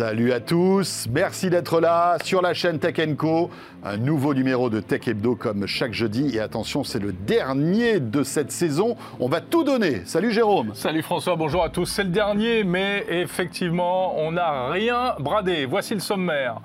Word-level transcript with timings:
Salut 0.00 0.32
à 0.32 0.40
tous, 0.40 1.06
merci 1.12 1.50
d'être 1.50 1.78
là 1.78 2.16
sur 2.24 2.40
la 2.40 2.54
chaîne 2.54 2.78
Tech 2.78 2.96
Co. 3.18 3.50
Un 3.84 3.98
nouveau 3.98 4.32
numéro 4.32 4.70
de 4.70 4.80
Tech 4.80 5.06
Hebdo 5.06 5.36
comme 5.36 5.66
chaque 5.66 5.92
jeudi. 5.92 6.34
Et 6.34 6.40
attention, 6.40 6.84
c'est 6.84 6.98
le 6.98 7.12
dernier 7.12 8.00
de 8.00 8.22
cette 8.22 8.50
saison. 8.50 8.96
On 9.18 9.28
va 9.28 9.42
tout 9.42 9.62
donner. 9.62 10.00
Salut 10.06 10.32
Jérôme. 10.32 10.70
Salut 10.74 11.02
François, 11.02 11.36
bonjour 11.36 11.62
à 11.62 11.68
tous. 11.68 11.84
C'est 11.84 12.04
le 12.04 12.08
dernier, 12.08 12.64
mais 12.64 13.04
effectivement, 13.10 14.18
on 14.18 14.32
n'a 14.32 14.70
rien 14.70 15.16
bradé. 15.18 15.66
Voici 15.66 15.92
le 15.92 16.00
sommaire. 16.00 16.62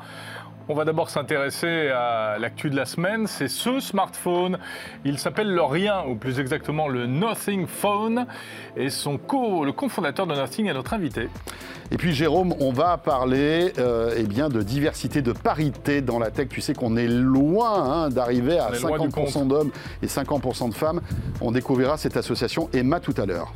On 0.68 0.74
va 0.74 0.84
d'abord 0.84 1.12
s'intéresser 1.12 1.90
à 1.90 2.38
l'actu 2.40 2.72
de 2.72 2.76
la 2.76 2.86
semaine. 2.86 3.28
C'est 3.28 3.48
ce 3.48 3.80
smartphone. 3.80 4.58
Il 5.04 5.20
s'appelle 5.20 5.54
le 5.54 5.62
Rien, 5.62 6.04
ou 6.08 6.16
plus 6.16 6.40
exactement 6.40 6.88
le 6.88 7.06
Nothing 7.06 7.68
Phone. 7.68 8.26
Et 8.76 8.90
son 8.90 9.20
co, 9.20 9.64
le 9.64 9.74
cofondateur 9.74 10.26
de 10.26 10.34
Nothing 10.34 10.66
est 10.66 10.74
notre 10.74 10.96
invité. 10.96 11.30
Et 11.92 11.98
puis 11.98 12.14
Jérôme, 12.14 12.56
on 12.60 12.72
va 12.72 12.98
parler 12.98 13.74
euh, 13.78 14.16
eh 14.18 14.24
bien, 14.24 14.50
de 14.50 14.64
diversité, 14.64 15.22
de 15.22 15.34
parité 15.34 16.02
dans 16.02 16.18
la 16.18 16.32
tech. 16.32 16.48
Tu 16.50 16.62
sais 16.62 16.74
qu'on 16.74 16.98
est 16.98 17.08
loin 17.08 18.06
hein, 18.06 18.10
d'arriver 18.10 18.58
à 18.58 18.72
50% 18.72 19.48
d'hommes 19.48 19.72
et 20.02 20.08
50% 20.08 20.70
de 20.70 20.74
femmes. 20.74 21.02
On 21.42 21.52
découvrira 21.52 21.98
cette 21.98 22.18
association 22.18 22.70
Emma 22.74 23.00
tout 23.00 23.14
à 23.18 23.28
l'heure. 23.28 23.54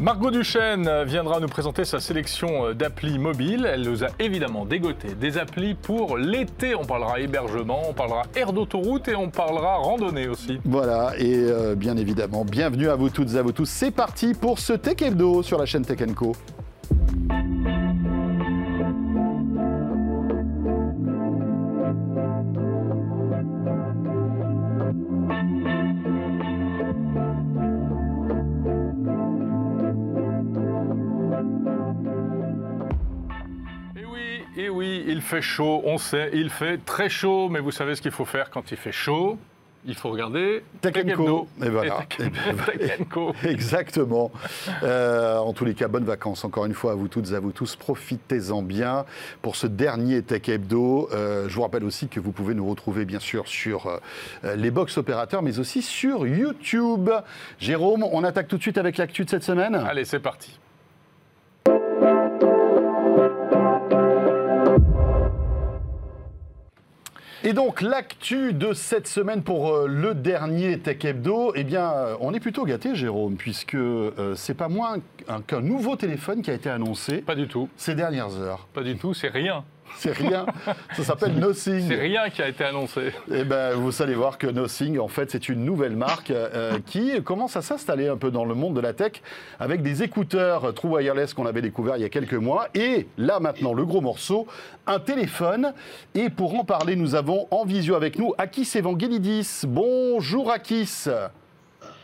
Margot 0.00 0.30
Duchesne 0.30 1.02
viendra 1.06 1.40
nous 1.40 1.48
présenter 1.48 1.84
sa 1.84 1.98
sélection 1.98 2.66
euh, 2.66 2.72
d'applis 2.72 3.18
mobiles. 3.18 3.68
Elle 3.68 3.82
nous 3.82 4.04
a 4.04 4.08
évidemment 4.20 4.64
dégoté 4.64 5.08
des 5.20 5.38
applis 5.38 5.74
pour 5.74 6.16
l'été. 6.16 6.76
On 6.76 6.84
parlera 6.84 7.18
hébergement, 7.18 7.82
on 7.88 7.92
parlera 7.92 8.22
air 8.36 8.52
d'autoroute 8.52 9.08
et 9.08 9.16
on 9.16 9.28
parlera 9.28 9.74
randonnée 9.74 10.28
aussi. 10.28 10.60
Voilà, 10.64 11.14
et 11.18 11.34
euh, 11.34 11.74
bien 11.74 11.96
évidemment, 11.96 12.44
bienvenue 12.44 12.88
à 12.88 12.94
vous 12.94 13.10
toutes 13.10 13.34
et 13.34 13.38
à 13.38 13.42
vous 13.42 13.50
tous. 13.50 13.68
C'est 13.68 13.90
parti 13.90 14.34
pour 14.34 14.60
ce 14.60 14.72
Tech 14.72 15.02
Hebdo 15.02 15.42
sur 15.42 15.58
la 15.58 15.66
chaîne 15.66 15.84
Tech 15.84 15.98
Co. 16.14 16.32
il 35.18 35.22
fait 35.22 35.42
chaud, 35.42 35.82
on 35.84 35.98
sait, 35.98 36.30
il 36.32 36.48
fait 36.48 36.78
très 36.84 37.08
chaud, 37.08 37.48
mais 37.48 37.58
vous 37.58 37.72
savez 37.72 37.96
ce 37.96 38.02
qu'il 38.02 38.12
faut 38.12 38.24
faire 38.24 38.50
quand 38.50 38.70
il 38.70 38.76
fait 38.76 38.92
chaud? 38.92 39.36
Il 39.84 39.96
faut 39.96 40.10
regarder 40.10 40.62
Tech 40.80 40.94
Et 40.96 41.68
voilà. 41.68 42.06
Exactement. 43.44 44.30
Euh, 44.84 45.38
en 45.38 45.52
tous 45.52 45.64
les 45.64 45.74
cas, 45.74 45.88
bonnes 45.88 46.04
vacances 46.04 46.44
encore 46.44 46.66
une 46.66 46.74
fois 46.74 46.92
à 46.92 46.94
vous 46.94 47.08
toutes 47.08 47.32
et 47.32 47.34
à 47.34 47.40
vous 47.40 47.50
tous. 47.50 47.74
Profitez-en 47.74 48.62
bien 48.62 49.06
pour 49.42 49.56
ce 49.56 49.66
dernier 49.66 50.22
Tech 50.22 50.48
Hebdo. 50.48 51.08
Euh, 51.12 51.48
je 51.48 51.54
vous 51.54 51.62
rappelle 51.62 51.84
aussi 51.84 52.06
que 52.06 52.20
vous 52.20 52.32
pouvez 52.32 52.54
nous 52.54 52.68
retrouver 52.68 53.04
bien 53.04 53.20
sûr 53.20 53.48
sur 53.48 53.86
euh, 54.44 54.54
les 54.54 54.70
box 54.70 54.98
opérateurs, 54.98 55.42
mais 55.42 55.58
aussi 55.58 55.82
sur 55.82 56.28
YouTube. 56.28 57.10
Jérôme, 57.58 58.04
on 58.04 58.22
attaque 58.22 58.46
tout 58.46 58.56
de 58.56 58.62
suite 58.62 58.78
avec 58.78 58.96
l'actu 58.98 59.24
de 59.24 59.30
cette 59.30 59.44
semaine. 59.44 59.74
Allez, 59.74 60.04
c'est 60.04 60.20
parti. 60.20 60.58
Et 67.48 67.54
donc, 67.54 67.80
l'actu 67.80 68.52
de 68.52 68.74
cette 68.74 69.08
semaine 69.08 69.42
pour 69.42 69.70
euh, 69.70 69.86
le 69.86 70.14
dernier 70.14 70.78
Tech 70.80 71.02
Hebdo, 71.02 71.54
eh 71.54 71.64
bien, 71.64 71.90
euh, 71.94 72.14
on 72.20 72.34
est 72.34 72.40
plutôt 72.40 72.66
gâté, 72.66 72.94
Jérôme, 72.94 73.36
puisque 73.36 73.74
euh, 73.74 74.34
c'est 74.36 74.52
pas 74.52 74.68
moins 74.68 74.98
qu'un 75.46 75.62
nouveau 75.62 75.96
téléphone 75.96 76.42
qui 76.42 76.50
a 76.50 76.52
été 76.52 76.68
annoncé. 76.68 77.22
Pas 77.22 77.34
du 77.34 77.48
tout. 77.48 77.70
Ces 77.78 77.94
dernières 77.94 78.36
heures. 78.36 78.68
Pas 78.74 78.82
du 78.82 78.98
tout, 78.98 79.14
c'est 79.14 79.30
rien. 79.30 79.64
C'est 79.96 80.12
rien. 80.12 80.46
Ça 80.96 81.04
s'appelle 81.04 81.34
Nothing. 81.34 81.88
C'est 81.88 81.94
rien 81.94 82.30
qui 82.30 82.42
a 82.42 82.48
été 82.48 82.64
annoncé. 82.64 83.12
Eh 83.32 83.44
ben, 83.44 83.74
vous 83.74 84.02
allez 84.02 84.14
voir 84.14 84.38
que 84.38 84.46
Nothing, 84.46 84.98
en 84.98 85.08
fait, 85.08 85.30
c'est 85.30 85.48
une 85.48 85.64
nouvelle 85.64 85.96
marque 85.96 86.30
euh, 86.30 86.78
qui 86.86 87.22
commence 87.22 87.56
à 87.56 87.62
s'installer 87.62 88.08
un 88.08 88.16
peu 88.16 88.30
dans 88.30 88.44
le 88.44 88.54
monde 88.54 88.74
de 88.74 88.80
la 88.80 88.92
tech 88.92 89.22
avec 89.58 89.82
des 89.82 90.02
écouteurs 90.02 90.72
True 90.74 90.88
Wireless 90.88 91.34
qu'on 91.34 91.46
avait 91.46 91.62
découvert 91.62 91.96
il 91.96 92.02
y 92.02 92.06
a 92.06 92.08
quelques 92.08 92.34
mois. 92.34 92.68
Et 92.74 93.08
là, 93.18 93.40
maintenant, 93.40 93.74
le 93.74 93.84
gros 93.84 94.00
morceau, 94.00 94.46
un 94.86 95.00
téléphone. 95.00 95.72
Et 96.14 96.30
pour 96.30 96.58
en 96.58 96.64
parler, 96.64 96.96
nous 96.96 97.14
avons 97.14 97.46
en 97.50 97.64
visio 97.64 97.94
avec 97.94 98.18
nous 98.18 98.34
Akis 98.38 98.70
Evangelidis. 98.76 99.62
Bonjour 99.66 100.50
Akis. 100.50 101.08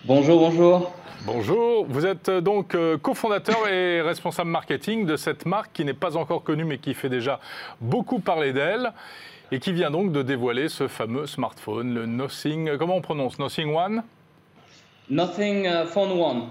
Bonjour, 0.06 0.38
bonjour. 0.38 0.92
Bonjour, 1.24 1.86
vous 1.88 2.04
êtes 2.04 2.28
euh, 2.28 2.42
donc 2.42 2.74
euh, 2.74 2.98
cofondateur 2.98 3.66
et 3.68 4.02
responsable 4.02 4.50
marketing 4.50 5.06
de 5.06 5.16
cette 5.16 5.46
marque 5.46 5.72
qui 5.72 5.82
n'est 5.82 5.94
pas 5.94 6.18
encore 6.18 6.44
connue 6.44 6.64
mais 6.64 6.76
qui 6.76 6.92
fait 6.92 7.08
déjà 7.08 7.40
beaucoup 7.80 8.18
parler 8.18 8.52
d'elle 8.52 8.92
et 9.50 9.58
qui 9.58 9.72
vient 9.72 9.90
donc 9.90 10.12
de 10.12 10.20
dévoiler 10.20 10.68
ce 10.68 10.88
fameux 10.88 11.24
smartphone, 11.24 11.94
le 11.94 12.04
Nothing, 12.04 12.68
euh, 12.68 12.76
comment 12.76 12.96
on 12.96 13.00
prononce? 13.00 13.38
Nothing 13.38 13.74
One? 13.74 14.02
Nothing 15.08 15.86
Phone 15.86 16.12
One. 16.20 16.48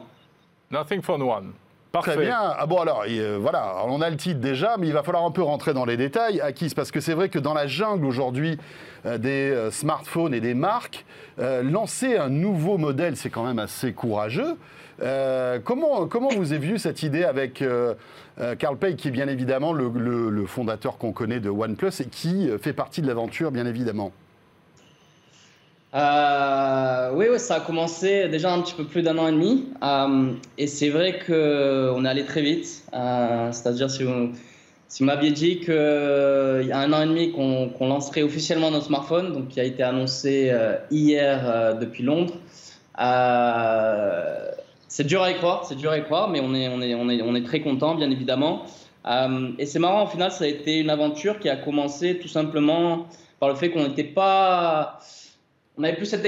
Nothing 0.72 1.03
Phone 1.03 1.22
One. 1.22 1.53
Parfait. 1.94 2.16
Très 2.16 2.26
bien. 2.26 2.40
Ah 2.40 2.66
bon 2.66 2.80
alors, 2.80 3.06
voilà, 3.40 3.84
on 3.86 4.02
a 4.02 4.09
le 4.09 4.18
titre 4.18 4.40
déjà, 4.40 4.78
mais 4.80 4.88
il 4.88 4.94
va 4.94 5.04
falloir 5.04 5.26
un 5.26 5.30
peu 5.30 5.44
rentrer 5.44 5.76
dans 5.76 5.86
les 5.86 5.96
détails, 5.96 6.42
Akis, 6.42 6.74
parce 6.76 6.90
que 6.90 7.00
c'est 7.00 7.14
vrai 7.14 7.30
que 7.30 7.38
dans 7.38 7.54
la 7.54 7.68
jungle 7.68 8.08
aujourd'hui 8.08 8.58
euh, 9.06 9.20
des 9.20 9.52
euh, 9.52 9.70
smartphones 9.70 10.34
et 10.34 10.40
des 10.40 10.56
marques, 10.56 11.06
euh, 11.38 11.62
lancer 11.62 12.18
un 12.18 12.30
nouveau 12.30 12.80
modèle, 12.80 13.16
c'est 13.16 13.30
quand 13.30 13.46
même 13.46 13.59
assez 13.59 13.94
courageux. 13.94 14.58
comment, 15.66 16.08
comment 16.08 16.30
vous 16.30 16.52
avez 16.52 16.66
vu 16.66 16.80
cette 16.80 17.04
idée 17.04 17.26
avec 17.26 17.64
Carl 18.58 18.78
Pei, 18.78 18.96
qui 18.96 19.10
est 19.10 19.12
bien 19.12 19.28
évidemment 19.28 19.72
le, 19.72 20.46
fondateur 20.48 20.98
qu'on 20.98 21.12
connaît 21.12 21.40
de 21.40 21.52
OnePlus 21.52 22.02
et 22.02 22.06
qui 22.06 22.50
fait 22.60 22.74
partie 22.74 23.04
de 23.04 23.08
l'aventure, 23.08 23.52
bien 23.52 23.68
évidemment? 23.68 24.12
Oui, 25.94 27.26
oui, 27.31 27.40
ça 27.40 27.56
a 27.56 27.59
commencé 27.59 28.28
déjà 28.30 28.54
un 28.54 28.62
petit 28.62 28.74
peu 28.74 28.86
plus 28.86 29.04
d'un 29.04 29.18
an 29.18 29.28
et 29.28 29.31
demi. 29.31 29.66
et 30.58 30.68
c'est 30.68 30.90
vrai 30.90 31.20
qu'on 31.26 32.06
est 32.06 32.09
allé 32.09 32.26
très 32.26 32.42
vite. 32.42 32.84
C'est-à-dire, 32.92 33.90
si 33.90 34.04
vous, 34.04 34.31
si 34.94 35.04
m'aviez 35.04 35.31
dit 35.31 35.59
qu'il 35.59 35.74
euh, 35.74 36.62
y 36.68 36.72
a 36.72 36.78
un 36.78 36.94
an 36.94 37.02
et 37.02 37.08
demi 37.08 37.31
qu'on 37.31 37.88
lancerait 37.88 38.22
officiellement 38.22 38.70
nos 38.70 38.80
smartphones, 38.80 39.34
donc 39.34 39.48
qui 39.48 39.59
a 39.59 39.64
été 39.64 39.81
annoncé 39.81 40.52
euh, 40.52 40.76
hier 40.92 41.42
euh, 41.50 41.74
depuis 41.74 42.04
Londres, 42.04 42.36
c'est 44.88 45.08
dur 45.08 45.24
à 45.24 45.31
y 45.31 45.34
croire, 45.34 45.66
c'est 45.66 45.74
dur 45.74 45.90
à 45.90 45.98
y 45.98 46.04
croire, 46.04 46.30
mais 46.30 46.42
on 46.42 46.54
est, 46.54 46.68
on 46.68 46.80
est, 46.80 46.94
on 46.94 47.10
est, 47.10 47.24
on 47.24 47.34
est 47.34 47.44
très 47.44 47.62
content, 47.62 47.96
bien 47.96 48.12
évidemment. 48.12 48.66
et 49.58 49.66
c'est 49.66 49.80
marrant, 49.80 50.04
au 50.04 50.08
final, 50.08 50.31
ça 50.31 50.44
a 50.44 50.48
été 50.48 50.78
une 50.78 50.92
aventure 50.92 51.40
qui 51.40 51.50
a 51.50 51.56
commencé 51.56 52.20
tout 52.20 52.28
simplement 52.28 53.08
par 53.40 53.50
le 53.50 53.56
fait 53.56 53.72
qu'on 53.72 53.88
n'était 53.88 54.04
pas, 54.04 55.00
on 55.78 55.84
avait 55.84 55.95
plus 55.95 56.06
cette 56.06 56.25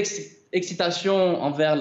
excitation 0.51 1.41
envers 1.41 1.75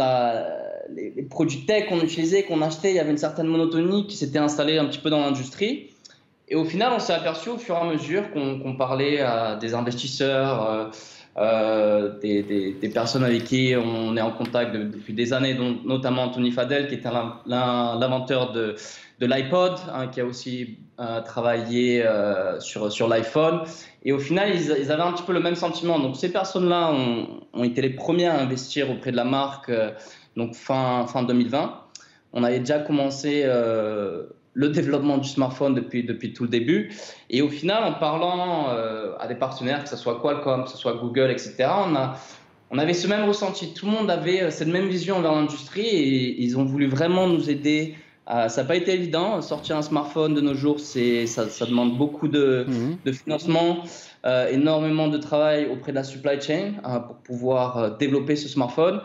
les, 0.94 1.10
les 1.10 1.22
produits 1.22 1.64
tech 1.66 1.88
qu'on 1.88 2.00
utilisait, 2.00 2.42
qu'on 2.44 2.62
achetait. 2.62 2.91
Il 2.91 2.97
y 2.97 3.00
avait 3.00 3.10
une 3.10 3.19
certaine 3.19 3.47
monotonie 3.47 4.06
qui 4.06 4.16
s'était 4.16 4.38
installée 4.38 4.78
un 4.78 4.86
petit 4.86 4.98
peu 4.98 5.10
dans 5.10 5.20
l'industrie. 5.20 5.91
Et 6.48 6.56
au 6.56 6.64
final, 6.64 6.92
on 6.94 6.98
s'est 6.98 7.14
aperçu 7.14 7.48
au 7.48 7.58
fur 7.58 7.74
et 7.74 7.78
à 7.78 7.84
mesure 7.84 8.30
qu'on 8.30 8.76
parlait 8.76 9.20
à 9.20 9.56
des 9.56 9.74
investisseurs, 9.74 10.91
euh, 11.37 12.17
des, 12.21 12.91
personnes 12.95 13.25
avec 13.25 13.45
qui 13.45 13.75
on 13.77 14.17
est 14.17 14.21
en 14.21 14.31
contact 14.31 14.75
depuis 14.75 15.12
des 15.15 15.33
années, 15.33 15.55
dont, 15.55 15.78
notamment 15.84 16.25
Anthony 16.25 16.53
Fadel, 16.53 16.87
qui 16.87 16.95
était 16.95 17.09
l'inventeur 17.47 18.53
de, 18.53 18.77
l'iPod, 19.21 19.72
hein, 19.93 20.06
qui 20.09 20.21
a 20.21 20.25
aussi 20.25 20.78
euh, 21.00 21.21
travaillé 21.22 22.05
euh, 22.05 22.61
sur, 22.61 23.09
l'iPhone. 23.09 23.62
Et 24.05 24.12
au 24.12 24.19
final, 24.19 24.50
ils, 24.55 24.93
avaient 24.93 25.03
un 25.03 25.12
petit 25.12 25.25
peu 25.25 25.33
le 25.33 25.41
même 25.41 25.56
sentiment. 25.56 25.99
Donc 25.99 26.17
ces 26.17 26.31
personnes-là 26.31 26.93
ont, 26.93 27.27
ont, 27.53 27.65
été 27.65 27.83
les 27.83 27.91
premiers 27.91 28.27
à 28.27 28.39
investir 28.41 28.91
auprès 28.91 29.11
de 29.11 29.16
la 29.16 29.25
marque 29.25 29.72
donc 30.37 30.55
fin, 30.55 31.06
fin 31.06 31.22
2020. 31.22 31.81
On 32.33 32.45
avait 32.45 32.61
déjà 32.61 32.81
commencé 32.81 33.45
le 34.54 34.69
développement 34.69 35.19
du 35.19 35.28
smartphone 35.28 35.75
depuis, 35.75 36.04
depuis 36.04 36.32
tout 36.32 36.44
le 36.44 36.48
début. 36.48 36.92
Et 37.28 37.42
au 37.42 37.48
final, 37.48 37.84
en 37.84 37.92
parlant 37.94 38.68
euh, 38.71 39.15
à 39.18 39.27
des 39.27 39.34
partenaires, 39.34 39.83
que 39.83 39.91
ce 39.91 39.97
soit 39.97 40.21
Qualcomm, 40.21 40.65
que 40.65 40.71
ce 40.71 40.78
soit 40.78 40.95
Google, 40.95 41.30
etc., 41.30 41.54
on, 41.59 41.95
a, 41.95 42.16
on 42.71 42.78
avait 42.78 42.95
ce 42.95 43.09
même 43.09 43.24
ressenti. 43.24 43.74
Tout 43.74 43.86
le 43.86 43.92
monde 43.92 44.10
avait 44.10 44.42
euh, 44.42 44.51
cette 44.51 44.68
même 44.68 44.89
vision 44.89 45.21
vers 45.21 45.33
l'industrie 45.33 45.86
et 45.86 46.42
ils 46.42 46.56
ont 46.56 46.65
voulu 46.65 46.86
vraiment 46.86 47.27
nous 47.27 47.51
aider. 47.51 47.97
ça 48.27 48.48
n'a 48.48 48.65
pas 48.65 48.77
été 48.77 48.95
évident. 48.95 49.42
Sortir 49.42 49.77
un 49.77 49.83
smartphone 49.83 50.34
de 50.34 50.41
nos 50.41 50.54
jours, 50.54 50.78
ça, 50.78 51.48
ça 51.48 51.66
demande 51.66 51.98
beaucoup 51.98 52.28
de, 52.28 52.65
mhm. 52.68 52.97
de 53.04 53.12
financement, 53.12 53.83
euh, 54.24 54.48
énormément 54.51 55.09
de 55.09 55.18
travail 55.18 55.66
auprès 55.71 55.91
de 55.91 55.97
la 55.97 56.04
supply 56.04 56.41
chain 56.41 56.74
pour 57.06 57.16
pouvoir 57.16 57.98
développer 57.98 58.36
ce 58.36 58.48
smartphone. 58.48 59.01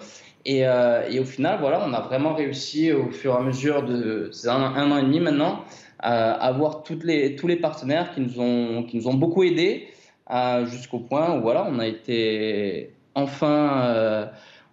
Euh, 0.48 1.08
et, 1.10 1.20
au 1.20 1.26
final, 1.26 1.60
voilà, 1.60 1.84
on 1.86 1.94
a 1.94 2.02
vraiment 2.02 2.34
réussi 2.34 2.92
au 2.92 3.12
fur 3.12 3.34
et 3.34 3.38
à 3.38 3.42
mesure 3.42 3.84
de 3.84 4.32
un, 4.48 4.92
an 4.92 4.98
et 4.98 5.04
demi 5.04 5.20
maintenant 5.20 5.64
à 6.00 6.32
avoir 6.32 6.84
toutes 6.84 7.04
les, 7.04 7.36
tous 7.36 7.48
les 7.48 7.58
partenaires 7.58 8.14
qui 8.14 8.22
nous 8.22 8.40
ont, 8.40 8.84
qui 8.84 8.96
nous 8.96 9.08
ont 9.10 9.16
beaucoup 9.16 9.44
aidés 9.44 9.90
euh, 10.32 10.66
jusqu'au 10.66 11.00
point 11.00 11.36
où 11.36 11.42
voilà, 11.42 11.68
on 11.70 11.78
a 11.80 11.88
été 11.88 12.94
enfin, 13.16 13.82
euh, 13.84 14.26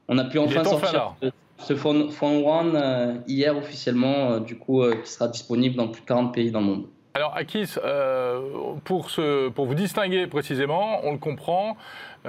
on 0.06 0.18
a 0.18 0.24
pu 0.24 0.38
enfin 0.38 0.62
sortir 0.62 1.16
ce 1.58 1.74
Phone, 1.74 2.10
One 2.22 3.24
hier 3.26 3.56
officiellement, 3.56 4.38
du 4.38 4.56
coup, 4.56 4.84
qui 5.02 5.10
sera 5.10 5.26
disponible 5.26 5.74
dans 5.74 5.88
plus 5.88 6.02
de 6.02 6.06
40 6.06 6.32
pays 6.32 6.50
dans 6.52 6.60
le 6.60 6.66
monde. 6.66 6.86
Alors, 7.16 7.34
Akis, 7.34 7.76
euh, 7.82 8.74
pour, 8.84 9.08
pour 9.54 9.64
vous 9.64 9.74
distinguer 9.74 10.26
précisément, 10.26 11.00
on 11.02 11.12
le 11.12 11.18
comprend, 11.18 11.78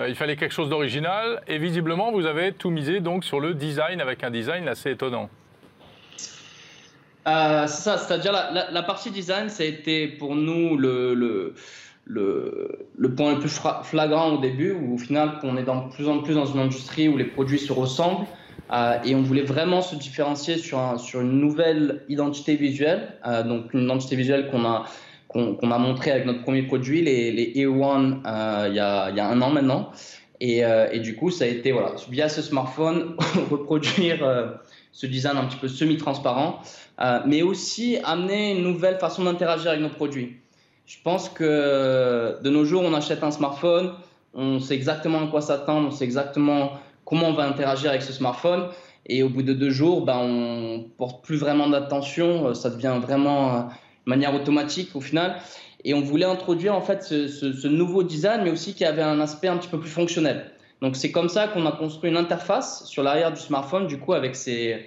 il 0.08 0.16
fallait 0.16 0.36
quelque 0.36 0.54
chose 0.54 0.70
d'original 0.70 1.42
et 1.48 1.58
visiblement, 1.58 2.12
vous 2.12 2.26
avez 2.26 2.52
tout 2.52 2.70
misé 2.70 3.00
donc 3.00 3.24
sur 3.24 3.40
le 3.40 3.54
design 3.54 4.02
avec 4.02 4.24
un 4.24 4.30
design 4.30 4.68
assez 4.68 4.92
étonnant. 4.92 5.30
c'est 7.26 7.68
ça, 7.68 7.98
c'est-à-dire 7.98 8.32
la, 8.32 8.84
partie 8.84 9.12
design, 9.12 9.50
ça 9.50 9.64
a 9.64 9.66
été 9.66 10.08
pour 10.08 10.36
nous 10.36 10.78
le, 10.78 11.14
le, 11.16 11.56
le, 12.06 13.16
point 13.16 13.34
le 13.34 13.40
plus 13.40 13.60
flagrant 13.84 14.34
au 14.34 14.38
début, 14.40 14.72
où 14.72 14.96
au 14.96 14.98
final, 14.98 15.40
on 15.44 15.58
est 15.58 15.64
de 15.64 15.94
plus 15.96 16.08
en 16.08 16.20
plus 16.20 16.36
dans 16.36 16.46
une 16.46 16.60
industrie 16.60 17.08
où 17.08 17.18
les 17.18 17.26
produits 17.26 17.60
se 17.60 17.74
ressemblent. 17.74 18.28
Euh, 18.72 18.98
et 19.06 19.16
on 19.16 19.22
voulait 19.22 19.44
vraiment 19.44 19.82
se 19.82 19.96
différencier 19.96 20.58
sur, 20.58 21.00
sur 21.00 21.22
une 21.22 21.40
nouvelle 21.40 22.04
identité 22.10 22.56
visuelle, 22.56 23.14
euh, 23.26 23.44
donc 23.44 23.74
une 23.74 23.84
identité 23.84 24.16
visuelle 24.16 24.50
qu'on 24.52 24.66
a, 24.66 24.86
qu'on 25.28 25.72
a 25.72 25.78
montré 25.78 26.12
avec 26.12 26.26
notre 26.26 26.44
premier 26.44 26.64
produit, 26.64 27.02
les, 27.02 27.32
les 27.32 27.54
E1, 27.66 28.22
euh, 28.26 28.66
il, 28.70 28.76
y 28.76 28.80
a, 28.80 29.10
il 29.10 29.16
y 29.16 29.20
a 29.20 29.28
un 29.28 29.42
an 29.42 29.50
maintenant. 29.50 29.92
Et, 30.40 30.62
et, 30.92 31.00
du 31.00 31.16
coup, 31.16 31.32
ça 31.32 31.46
a 31.46 31.48
été, 31.48 31.72
voilà, 31.72 31.94
via 32.12 32.30
ce 32.30 32.44
smartphone, 32.44 33.16
reproduire 33.50 34.20
ce 34.92 35.08
design 35.08 35.36
un 35.36 35.46
petit 35.46 35.58
peu 35.58 35.68
semi-transparent, 35.68 36.62
mais 37.26 37.42
aussi 37.42 37.98
amener 38.04 38.52
une 38.52 38.62
nouvelle 38.62 39.00
façon 39.00 39.24
d'interagir 39.24 39.72
avec 39.72 39.82
nos 39.82 39.90
produits. 39.90 40.36
Je 40.86 40.98
pense 41.04 41.28
que 41.28 42.40
de 42.44 42.50
nos 42.52 42.66
jours, 42.66 42.84
on 42.86 42.94
achète 42.94 43.24
un 43.24 43.32
smartphone, 43.32 43.94
on 44.36 44.60
sait 44.60 44.76
exactement 44.76 45.24
à 45.24 45.28
quoi 45.28 45.42
s'attendre, 45.42 45.88
on 45.88 45.92
sait 45.92 46.06
exactement 46.06 46.74
comment 47.04 47.28
on 47.30 47.34
va 47.34 47.46
interagir 47.46 47.90
avec 47.90 48.04
ce 48.04 48.14
smartphone. 48.14 48.68
Et 49.08 49.24
au 49.24 49.30
bout 49.30 49.42
de 49.42 49.54
deux 49.54 49.70
jours, 49.70 50.06
ben, 50.06 50.18
on 50.18 50.86
porte 50.98 51.24
plus 51.24 51.38
vraiment 51.38 51.68
d'attention, 51.70 52.48
euh, 52.48 52.54
ça 52.54 52.70
devient 52.70 53.00
vraiment 53.02 53.56
euh, 53.56 53.62
de 54.08 54.10
manière 54.10 54.34
automatique 54.34 54.96
au 54.96 55.02
final. 55.02 55.36
Et 55.84 55.94
on 55.94 56.02
voulait 56.02 56.26
introduire 56.26 56.74
en 56.74 56.82
fait 56.82 57.04
ce, 57.04 57.68
nouveau 57.68 58.04
design, 58.04 58.42
mais 58.44 58.50
aussi 58.50 58.74
qui 58.74 58.86
avait 58.86 59.04
un 59.04 59.20
aspect 59.20 59.48
un 59.48 59.58
petit 59.58 59.68
peu 59.68 59.80
plus 59.80 59.90
fonctionnel. 59.90 60.52
Donc 60.82 60.96
c'est 60.96 61.12
comme 61.12 61.30
ça 61.30 61.48
qu'on 61.48 61.66
a 61.66 61.72
construit 61.72 62.10
une 62.10 62.18
interface 62.18 62.86
sur 62.86 63.04
l'arrière 63.04 63.34
du 63.34 63.40
smartphone, 63.40 63.88
du 63.88 63.98
coup 64.00 64.14
avec 64.14 64.36
ces, 64.36 64.86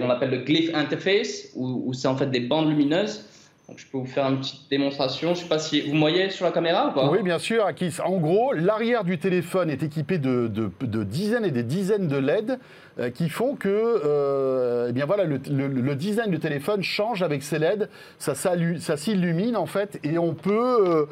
on 0.00 0.10
appelle 0.10 0.30
le 0.30 0.38
glyph 0.38 0.74
interface, 0.74 1.48
où, 1.54 1.84
où 1.86 1.94
c'est 1.94 2.08
en 2.08 2.16
fait 2.16 2.30
des 2.30 2.40
bandes 2.40 2.68
lumineuses 2.68 3.24
je 3.76 3.86
peux 3.86 3.98
vous 3.98 4.06
faire 4.06 4.26
une 4.28 4.38
petite 4.38 4.68
démonstration. 4.70 5.34
Je 5.34 5.40
ne 5.40 5.44
sais 5.44 5.48
pas 5.48 5.58
si 5.58 5.80
vous 5.80 5.98
voyez 5.98 6.30
sur 6.30 6.44
la 6.44 6.52
caméra 6.52 6.88
ou 6.88 6.92
pas 6.92 7.10
Oui, 7.10 7.22
bien 7.22 7.38
sûr, 7.38 7.64
Akis. 7.64 8.00
En 8.04 8.18
gros, 8.18 8.52
l'arrière 8.52 9.04
du 9.04 9.18
téléphone 9.18 9.70
est 9.70 9.82
équipé 9.82 10.18
de, 10.18 10.50
dizaines 11.04 11.44
et 11.44 11.50
des 11.50 11.62
dizaines 11.62 12.08
de 12.08 12.16
LED 12.16 12.58
euh, 12.98 13.10
qui 13.10 13.28
font 13.28 13.54
que 13.54 13.68
euh, 13.68 14.88
eh 14.88 14.92
bien 14.92 15.06
voilà, 15.06 15.24
le, 15.24 15.94
design 15.94 16.30
du 16.30 16.38
téléphone 16.38 16.82
change 16.82 17.22
avec 17.22 17.42
ces 17.42 17.58
LED. 17.58 17.88
Ça, 18.18 18.34
ça 18.34 18.96
s'illumine 18.96 19.56
en 19.56 19.66
fait 19.66 20.00
et 20.04 20.18
on 20.18 20.34
peut, 20.34 21.06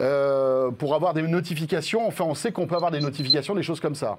euh, 0.00 0.70
pour 0.70 0.94
avoir 0.94 1.14
des 1.14 1.22
notifications, 1.22 2.06
enfin 2.06 2.24
on 2.26 2.34
sait 2.34 2.52
qu'on 2.52 2.66
peut 2.66 2.76
avoir 2.76 2.90
des 2.90 3.00
notifications, 3.00 3.54
des 3.54 3.62
choses 3.62 3.80
comme 3.80 3.94
ça. 3.94 4.18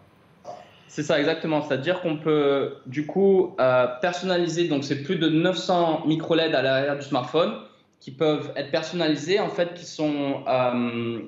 C'est 0.88 1.04
ça, 1.04 1.19
exactement. 1.19 1.63
C'est-à-dire 1.63 2.01
qu'on 2.01 2.18
peut, 2.18 2.75
du 2.86 3.07
coup, 3.07 3.56
personnaliser. 4.00 4.68
Donc, 4.68 4.84
c'est 4.84 5.01
plus 5.01 5.16
de 5.16 5.28
900 5.28 6.04
micro-LED 6.06 6.54
à 6.54 6.62
l'arrière 6.62 6.96
du 6.96 7.01
smartphone 7.01 7.56
qui 8.03 8.11
peuvent 8.11 8.51
être 8.57 8.69
personnalisés, 8.69 9.39
en 9.39 9.47
fait, 9.47 9.75
qui 9.75 9.85
sont, 9.85 10.44
euh, 10.45 11.21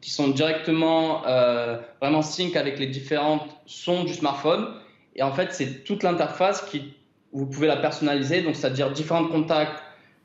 qui 0.00 0.10
sont 0.10 0.28
directement 0.28 1.26
euh, 1.26 1.76
vraiment 2.00 2.22
sync 2.22 2.56
avec 2.56 2.78
les 2.78 2.86
différentes 2.86 3.46
sons 3.66 4.04
du 4.04 4.14
smartphone. 4.14 4.66
Et 5.14 5.22
en 5.22 5.32
fait, 5.32 5.52
c'est 5.52 5.84
toute 5.84 6.02
l'interface 6.02 6.62
qui, 6.62 6.94
vous 7.34 7.44
pouvez 7.44 7.66
la 7.66 7.76
personnaliser, 7.76 8.40
donc 8.40 8.56
c'est-à-dire 8.56 8.90
différents 8.90 9.26
contacts 9.26 9.82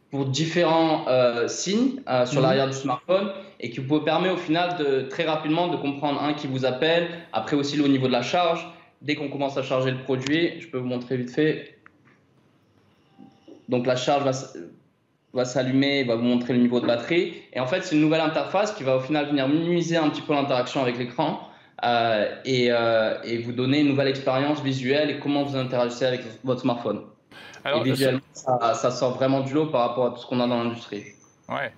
pour 0.09 0.25
différents 0.27 1.09
euh, 1.09 1.49
signes 1.49 1.99
sur 2.25 2.37
mhm. 2.37 2.41
l'arrière 2.41 2.67
du 2.67 2.77
smartphone 2.77 3.33
et 3.59 3.69
qui 3.69 3.81
vous 3.81 3.99
permet 3.99 4.29
au 4.29 4.37
final 4.37 4.77
de 4.77 5.01
très 5.01 5.25
rapidement 5.25 5.67
de 5.67 5.75
comprendre 5.75 6.23
un 6.23 6.33
qui 6.33 6.47
vous 6.47 6.63
appelle, 6.63 7.09
après 7.33 7.57
aussi 7.57 7.81
au 7.81 7.87
niveau 7.89 8.07
de 8.07 8.13
la 8.13 8.21
charge. 8.21 8.65
Dès 9.01 9.15
qu'on 9.15 9.27
commence 9.27 9.57
à 9.57 9.61
charger 9.61 9.91
le 9.91 9.99
produit, 9.99 10.61
je 10.61 10.69
peux 10.69 10.77
vous 10.77 10.87
montrer 10.87 11.17
vite 11.17 11.31
fait. 11.31 11.77
Donc 13.67 13.85
la 13.85 13.97
charge 13.97 14.23
va, 14.23 14.31
va 15.33 15.45
s'allumer, 15.45 16.03
va 16.03 16.15
vous 16.15 16.23
montrer 16.23 16.53
le 16.53 16.59
niveau 16.59 16.79
de 16.79 16.87
batterie. 16.87 17.33
Et 17.53 17.59
en 17.59 17.67
fait, 17.67 17.83
c'est 17.83 17.95
une 17.95 18.01
nouvelle 18.01 18.21
interface 18.21 18.71
qui 18.71 18.83
va 18.83 18.97
au 18.97 18.99
final 18.99 19.27
venir 19.27 19.47
minimiser 19.47 19.97
un 19.97 20.09
petit 20.09 20.21
peu 20.21 20.33
l'interaction 20.33 20.81
avec 20.81 20.97
l'écran 20.97 21.49
euh, 21.83 22.35
et, 22.45 22.67
euh, 22.71 23.21
et, 23.23 23.37
vous 23.37 23.51
donner 23.51 23.81
une 23.81 23.89
nouvelle 23.89 24.07
expérience 24.07 24.61
visuelle 24.61 25.11
et 25.11 25.19
comment 25.19 25.43
vous 25.43 25.55
interagissez 25.55 26.05
avec 26.05 26.21
votre 26.43 26.61
smartphone. 26.61 27.01
Alors, 27.63 27.85
et 27.85 27.91
visuellement, 27.91 28.21
ça, 28.33 28.73
ça, 28.73 28.91
sort 28.91 29.15
vraiment 29.15 29.41
du 29.41 29.53
lot 29.53 29.67
par 29.67 29.89
rapport 29.89 30.07
à 30.07 30.09
tout 30.11 30.17
ce 30.17 30.25
qu'on 30.25 30.39
a 30.39 30.47
dans 30.47 30.63
l'industrie. 30.63 31.03
Ouais. 31.49 31.71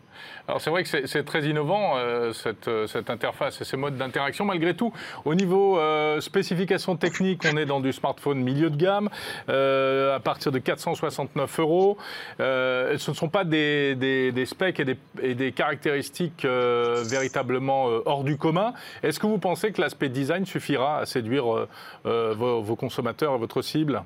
Alors 0.49 0.61
c'est 0.61 0.71
vrai 0.71 0.83
que 0.83 1.05
c'est 1.05 1.23
très 1.25 1.43
innovant 1.43 1.95
euh, 1.97 2.33
euh, 2.67 2.87
cette, 2.87 3.09
interface 3.11 3.61
et 3.61 3.65
ces 3.65 3.77
modes 3.77 3.97
d'interaction. 3.97 4.45
Malgré 4.45 4.73
tout, 4.73 4.91
au 5.23 5.35
niveau 5.35 5.77
euh, 5.77 6.19
spécification 6.21 6.95
technique, 6.95 7.43
on 7.45 7.55
est 7.55 7.67
dans 7.67 7.79
du 7.79 7.93
smartphone 7.93 8.39
milieu 8.39 8.71
de 8.71 8.75
gamme 8.75 9.09
à 9.47 10.19
partir 10.19 10.51
de 10.51 10.57
469 10.57 11.59
euros. 11.59 11.97
ce 12.39 13.11
ne 13.11 13.15
sont 13.15 13.29
pas 13.29 13.43
des, 13.43 14.33
specs 14.47 14.79
et 15.21 15.35
des, 15.35 15.51
caractéristiques 15.51 16.43
véritablement 16.45 17.85
hors 18.07 18.23
du 18.23 18.37
commun. 18.37 18.73
Est-ce 19.03 19.19
que 19.19 19.27
vous 19.27 19.37
pensez 19.37 19.71
que 19.71 19.81
l'aspect 19.81 20.09
design 20.09 20.47
suffira 20.47 20.97
à 20.97 21.05
séduire 21.05 21.67
vos, 22.03 22.61
vos 22.61 22.75
consommateurs 22.75 23.35
et 23.35 23.37
votre 23.37 23.61
cible? 23.61 24.01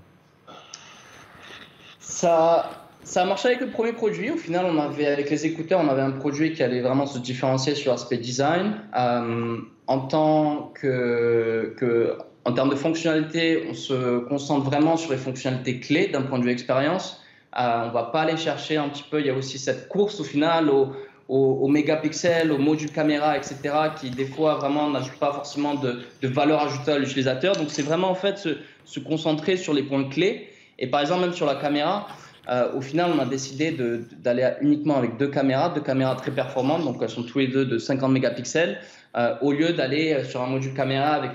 Ça 2.00 2.82
ça 3.03 3.21
a 3.21 3.25
marché 3.25 3.50
avec 3.50 3.61
le 3.61 3.67
premier 3.67 3.94
produit. 3.94 4.31
Au 4.31 4.38
final, 4.38 4.65
on 4.65 4.77
avait, 4.79 5.07
avec 5.07 5.29
les 5.29 5.45
écouteurs, 5.45 5.79
on 5.81 5.89
avait 5.89 6.01
un 6.01 6.11
produit 6.11 6.53
qui 6.53 6.63
allait 6.63 6.81
vraiment 6.81 7.05
se 7.05 7.19
différencier 7.19 7.75
sur 7.75 7.91
l'aspect 7.91 8.17
design. 8.17 8.75
Euh, 8.97 9.57
en 9.88 10.00
tant 10.00 10.71
que, 10.73 12.17
en 12.45 12.53
termes 12.53 12.69
de 12.69 12.75
fonctionnalité, 12.75 13.65
on 13.69 13.73
se 13.73 14.19
concentre 14.19 14.65
vraiment 14.65 14.97
sur 14.97 15.11
les 15.11 15.17
fonctionnalités 15.17 15.79
clés 15.79 16.07
d'un 16.07 16.21
point 16.21 16.39
de 16.39 16.45
vue 16.45 16.51
expérience. 16.51 17.21
Euh, 17.59 17.88
on 17.88 17.91
va 17.91 18.03
pas 18.03 18.21
aller 18.21 18.38
chercher 18.38 18.77
un 18.77 18.89
petit 18.89 19.06
peu. 19.09 19.19
Il 19.19 19.27
y 19.27 19.29
a 19.29 19.33
aussi 19.33 19.59
cette 19.59 19.89
course 19.89 20.19
au 20.19 20.23
final 20.23 20.69
au, 20.69 20.94
au, 21.27 21.67
mégapixels, 21.67 22.51
au 22.51 22.57
module 22.57 22.91
caméra, 22.91 23.38
etc., 23.38 23.56
qui 23.99 24.09
des 24.09 24.25
fois 24.25 24.56
vraiment 24.56 24.89
n'ajoute 24.89 25.19
pas 25.19 25.33
forcément 25.33 25.75
de, 25.75 26.01
valeur 26.23 26.61
ajoutée 26.61 26.91
à 26.91 26.97
l'utilisateur. 26.97 27.56
Donc 27.56 27.67
c'est 27.69 27.83
vraiment 27.83 28.09
en 28.09 28.15
fait 28.15 28.47
se 28.85 28.99
concentrer 28.99 29.57
sur 29.57 29.73
les 29.73 29.83
points 29.83 30.06
clés. 30.06 30.49
Et 30.79 30.88
par 30.88 31.01
exemple, 31.01 31.21
même 31.21 31.33
sur 31.33 31.45
la 31.45 31.56
caméra, 31.56 32.07
euh, 32.50 32.74
au 32.74 32.81
final, 32.81 33.12
on 33.16 33.19
a 33.19 33.25
décidé 33.25 33.75
d'aller 34.19 34.50
uniquement 34.62 34.98
avec 34.98 35.18
deux 35.18 35.30
caméras, 35.30 35.69
deux 35.69 35.81
caméras 35.81 36.16
très 36.16 36.31
performantes, 36.31 36.84
donc 36.84 36.98
elles 37.01 37.10
sont 37.10 37.24
tous 37.24 37.40
les 37.40 37.48
deux 37.48 37.66
de 37.66 37.78
50 37.78 38.12
mégapixels, 38.12 38.80
euh, 39.16 39.35
au 39.42 39.52
lieu 39.54 39.73
d'aller 39.73 40.14
euh, 40.14 40.23
sur 40.23 40.42
un 40.42 40.47
module 40.47 40.73
caméra 40.73 41.12
avec 41.12 41.31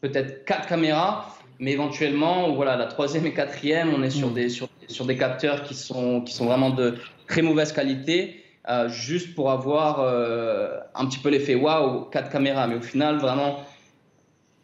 peut-être 0.00 0.44
quatre 0.44 0.66
caméras, 0.66 1.36
mais 1.58 1.72
éventuellement, 1.72 2.52
voilà, 2.52 2.76
la 2.76 2.86
troisième 2.86 3.26
et 3.26 3.34
quatrième, 3.34 3.92
on 3.94 4.02
est 4.02 4.10
sur, 4.10 4.30
mm. 4.30 4.34
des, 4.34 4.48
sur, 4.48 4.68
sur, 4.88 5.04
des 5.04 5.16
capteurs 5.16 5.62
qui 5.62 5.74
sont, 5.74 6.22
qui 6.22 6.32
sont 6.32 6.46
vraiment 6.46 6.70
de 6.70 6.94
très 7.28 7.42
mauvaise 7.42 7.72
qualité, 7.72 8.42
juste 8.88 9.36
pour 9.36 9.52
avoir 9.52 10.00
un 10.00 11.06
petit 11.06 11.20
peu 11.20 11.28
l'effet 11.28 11.54
waouh, 11.54 12.06
quatre 12.06 12.30
caméras. 12.30 12.66
Mais 12.66 12.74
au 12.74 12.80
final, 12.80 13.18
vraiment, 13.18 13.60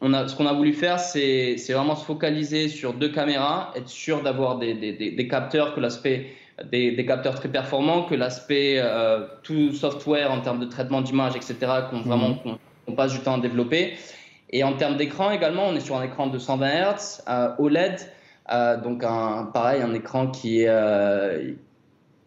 ce 0.02 0.34
qu'on 0.34 0.46
a 0.46 0.52
voulu 0.52 0.72
faire, 0.72 0.98
c'est 0.98 1.56
vraiment 1.70 1.94
se 1.94 2.04
focaliser 2.04 2.68
sur 2.68 2.92
deux 2.92 3.10
caméras, 3.10 3.72
être 3.76 3.88
sûr 3.88 4.22
d'avoir 4.22 4.58
des, 4.58 5.28
capteurs, 5.30 5.74
que 5.74 5.80
l'aspect 5.80 6.26
des, 6.70 7.06
capteurs 7.06 7.34
très 7.34 7.48
performants, 7.48 8.02
que 8.04 8.14
l'aspect 8.14 8.76
euh, 8.78 9.26
tout 9.42 9.72
software 9.72 10.32
en 10.32 10.40
termes 10.40 10.60
de 10.60 10.66
traitement 10.66 11.02
d'image, 11.02 11.36
etc., 11.36 11.56
qu'on 11.90 11.98
mhm. 11.98 12.02
vraiment 12.02 12.34
qu'on 12.86 12.94
passe 12.94 13.12
du 13.12 13.20
temps 13.20 13.36
à 13.36 13.40
développer. 13.40 13.94
Et 14.50 14.64
en 14.64 14.74
termes 14.74 14.96
d'écran 14.96 15.30
également, 15.30 15.66
on 15.66 15.74
est 15.74 15.80
sur 15.80 15.96
un 15.96 16.02
écran 16.02 16.26
de 16.26 16.38
120 16.38 16.68
Hz, 16.68 17.22
euh, 17.28 17.54
OLED, 17.58 18.00
euh, 18.52 18.76
donc 18.80 19.04
un, 19.04 19.44
pareil, 19.54 19.82
un 19.82 19.94
écran 19.94 20.26
qui 20.26 20.62
est 20.62 21.56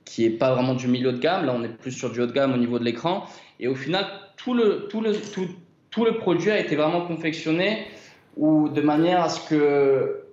qui 0.05 0.23
est 0.23 0.29
pas 0.29 0.53
vraiment 0.53 0.75
du 0.75 0.87
milieu 0.87 1.11
de 1.11 1.17
gamme. 1.17 1.45
Là, 1.45 1.53
on 1.57 1.63
est 1.63 1.67
plus 1.67 1.91
sur 1.91 2.11
du 2.11 2.21
haut 2.21 2.27
de 2.27 2.31
gamme 2.31 2.53
au 2.53 2.57
niveau 2.57 2.79
de 2.79 2.83
l'écran. 2.83 3.25
Et 3.59 3.67
au 3.67 3.75
final, 3.75 4.05
tout 4.37 4.53
le, 4.53 4.87
tout 4.89 5.01
le, 5.01 5.13
tout, 5.13 5.47
tout 5.95 6.03
le 6.03 6.17
produit 6.17 6.51
a 6.51 6.59
été 6.59 6.75
vraiment 6.75 7.07
confectionné 7.07 7.87
ou 8.35 8.67
de 8.67 8.81
manière 8.81 9.21
à 9.21 9.29
ce 9.29 9.39
que, 9.49 10.23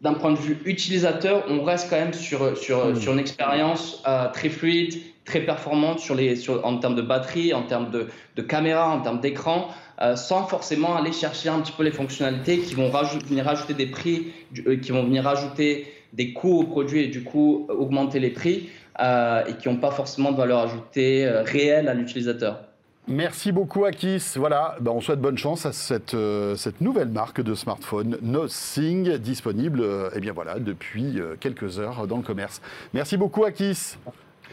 d'un 0.00 0.14
point 0.14 0.32
de 0.32 0.38
vue 0.38 0.58
utilisateur, 0.64 1.44
on 1.48 1.62
reste 1.62 1.88
quand 1.88 1.96
même 1.96 2.12
sur, 2.12 2.58
sur, 2.58 2.84
hmm. 2.84 2.96
sur 2.96 3.12
une 3.12 3.20
expérience 3.20 4.02
euh, 4.08 4.28
très 4.32 4.48
fluide, 4.48 5.00
très 5.24 5.40
performante 5.40 6.00
sur 6.00 6.16
les, 6.16 6.34
sur, 6.34 6.66
en 6.66 6.78
termes 6.78 6.96
de 6.96 7.02
batterie, 7.02 7.54
en 7.54 7.62
termes 7.62 7.92
de, 7.92 8.08
de 8.34 8.42
caméra, 8.42 8.90
en 8.90 9.02
termes 9.02 9.20
d'écran, 9.20 9.68
euh, 10.02 10.16
sans 10.16 10.46
forcément 10.46 10.96
aller 10.96 11.12
chercher 11.12 11.48
un 11.48 11.60
petit 11.60 11.72
peu 11.72 11.84
les 11.84 11.92
fonctionnalités 11.92 12.58
qui 12.58 12.74
vont 12.74 12.90
venir 12.90 13.44
rajouter 13.44 13.74
des 13.74 13.86
prix, 13.86 14.32
euh, 14.66 14.76
qui 14.78 14.90
vont 14.90 15.04
venir 15.04 15.22
rajouter 15.22 15.86
des 16.12 16.32
coûts 16.32 16.58
au 16.58 16.64
produit 16.64 17.02
et 17.02 17.06
du 17.06 17.22
coup 17.22 17.68
augmenter 17.68 18.18
les 18.18 18.30
prix 18.30 18.68
et 19.00 19.52
qui 19.60 19.68
n'ont 19.68 19.78
pas 19.78 19.90
forcément 19.90 20.30
de 20.30 20.36
valeur 20.36 20.60
ajoutée 20.60 21.28
réelle 21.28 21.88
à 21.88 21.94
l'utilisateur. 21.94 22.60
Merci 23.06 23.52
beaucoup 23.52 23.84
Akis. 23.84 24.32
Voilà, 24.36 24.76
ben, 24.80 24.92
on 24.92 25.00
souhaite 25.02 25.20
bonne 25.20 25.36
chance 25.36 25.66
à 25.66 25.72
cette, 25.72 26.14
euh, 26.14 26.56
cette 26.56 26.80
nouvelle 26.80 27.08
marque 27.08 27.42
de 27.42 27.54
smartphone 27.54 28.16
Nothing 28.22 29.18
disponible 29.18 29.80
euh, 29.82 30.08
eh 30.14 30.20
bien 30.20 30.32
voilà, 30.32 30.58
depuis 30.58 31.20
euh, 31.20 31.36
quelques 31.38 31.78
heures 31.78 32.06
dans 32.06 32.16
le 32.16 32.22
commerce. 32.22 32.62
Merci 32.94 33.18
beaucoup 33.18 33.44
Akis. 33.44 33.96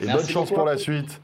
Et 0.01 0.05
Merci 0.05 0.17
bonne 0.17 0.33
chance 0.33 0.51
pour 0.51 0.65
la 0.65 0.77
suite. 0.77 1.21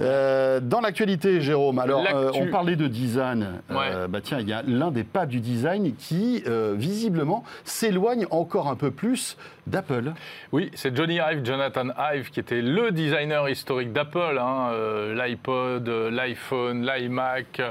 Euh, 0.00 0.60
dans 0.60 0.80
l'actualité, 0.80 1.40
Jérôme, 1.40 1.78
alors 1.78 2.04
euh, 2.12 2.30
on 2.34 2.46
parlait 2.46 2.76
de 2.76 2.86
design. 2.86 3.60
Euh, 3.70 4.08
bah 4.08 4.20
tiens, 4.22 4.38
il 4.40 4.48
y 4.48 4.52
a 4.52 4.62
l'un 4.66 4.90
des 4.90 5.04
pas 5.04 5.26
du 5.26 5.40
design 5.40 5.94
qui, 5.96 6.42
euh, 6.46 6.74
visiblement, 6.76 7.44
s'éloigne 7.64 8.26
encore 8.30 8.68
un 8.68 8.76
peu 8.76 8.90
plus 8.90 9.36
d'Apple. 9.66 10.12
Oui, 10.52 10.70
c'est 10.74 10.96
Johnny 10.96 11.16
Ive, 11.16 11.44
Jonathan 11.44 11.88
Ive, 12.14 12.30
qui 12.30 12.40
était 12.40 12.62
le 12.62 12.90
designer 12.90 13.48
historique 13.48 13.92
d'Apple. 13.92 14.38
hein, 14.40 14.70
L'iPod, 15.14 15.88
l'iPhone, 15.88 16.84
l'iMac, 16.84 17.62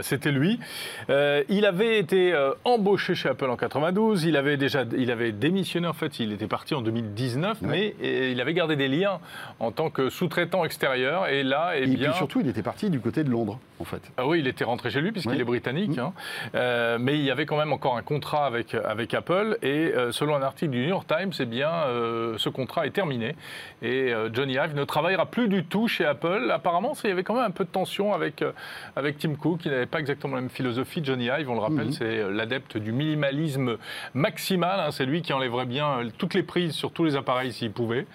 c'était 0.00 0.32
lui. 0.32 0.58
Il 1.08 1.66
avait 1.66 1.98
été 1.98 2.34
embauché 2.64 3.14
chez 3.14 3.28
Apple 3.28 3.48
en 3.50 3.56
92. 3.56 4.24
Il 4.24 4.36
avait 4.36 4.56
déjà, 4.56 4.84
il 4.96 5.10
avait 5.10 5.30
démissionné 5.32 5.86
en 5.86 5.92
fait. 5.92 6.18
Il 6.18 6.32
était 6.32 6.48
parti 6.48 6.74
en 6.74 6.80
2019, 6.82 7.58
mais 7.62 7.94
il 8.00 8.40
avait 8.40 8.54
gardé 8.54 8.74
des 8.74 8.88
liens 8.88 9.20
en 9.60 9.70
tant 9.70 9.90
que 9.90 10.08
sous-traitant 10.10 10.64
extérieur. 10.64 11.28
Et 11.28 11.44
là, 11.50 11.72
eh 11.76 11.82
Et 11.82 11.86
bien, 11.86 12.12
surtout, 12.14 12.40
il 12.40 12.48
était 12.48 12.62
parti 12.62 12.88
du 12.88 13.00
côté 13.00 13.22
de 13.24 13.30
Londres, 13.30 13.58
en 13.78 13.84
fait. 13.84 14.00
ah 14.16 14.26
oui, 14.26 14.38
il 14.40 14.46
était 14.46 14.64
rentré 14.64 14.88
chez 14.90 15.00
lui 15.02 15.12
puisqu'il 15.12 15.32
Oui. 15.34 15.40
est 15.40 15.44
britannique. 15.44 15.96
Mm. 15.96 16.00
hein. 16.00 16.12
Euh, 16.54 16.96
mais 16.98 17.18
il 17.18 17.24
y 17.24 17.30
avait 17.30 17.44
quand 17.46 17.58
même 17.58 17.72
encore 17.72 17.96
un 17.98 18.02
contrat 18.02 18.46
avec, 18.46 18.74
avec 18.74 19.12
Apple. 19.12 19.58
Et 19.62 19.92
euh, 19.94 20.12
selon 20.12 20.34
un 20.36 20.42
article 20.42 20.70
du 20.72 20.80
New 20.82 20.88
York 20.88 21.06
Times, 21.06 21.32
eh 21.38 21.44
bien, 21.44 21.70
euh, 21.70 22.38
ce 22.38 22.48
contrat 22.48 22.86
est 22.86 22.90
terminé. 22.90 23.36
Et 23.82 24.12
Johnny 24.32 24.54
Ive 24.54 24.74
ne 24.74 24.84
travaillera 24.84 25.26
plus 25.26 25.48
du 25.48 25.64
tout 25.64 25.88
chez 25.88 26.04
Apple. 26.06 26.50
Apparemment, 26.52 26.92
il 27.04 27.10
y 27.10 27.12
avait 27.12 27.22
quand 27.24 27.34
même 27.34 27.44
un 27.44 27.50
peu 27.50 27.64
de 27.64 27.70
tension 27.70 28.14
avec, 28.14 28.44
avec 28.96 29.18
Tim 29.18 29.34
Cook, 29.34 29.60
qui 29.60 29.68
n'avait 29.68 29.86
pas 29.86 29.98
exactement 30.00 30.36
la 30.36 30.40
même 30.42 30.50
philosophie. 30.50 31.00
Johnny 31.04 31.26
Ive, 31.26 31.50
on 31.50 31.54
le 31.54 31.60
rappelle, 31.60 31.86
Mhm. 31.86 31.92
c'est 31.92 32.30
l'adepte 32.30 32.76
du 32.76 32.92
minimalisme 32.92 33.76
maximal. 34.14 34.80
hein. 34.80 34.90
C'est 34.90 35.06
lui 35.06 35.22
qui 35.22 35.32
enlèverait 35.32 35.66
bien 35.66 36.00
toutes 36.18 36.34
les 36.34 36.42
prises 36.42 36.72
sur 36.72 36.92
tous 36.92 37.04
les 37.04 37.16
appareils 37.16 37.52
s'il 37.52 37.72
pouvait. 37.72 38.06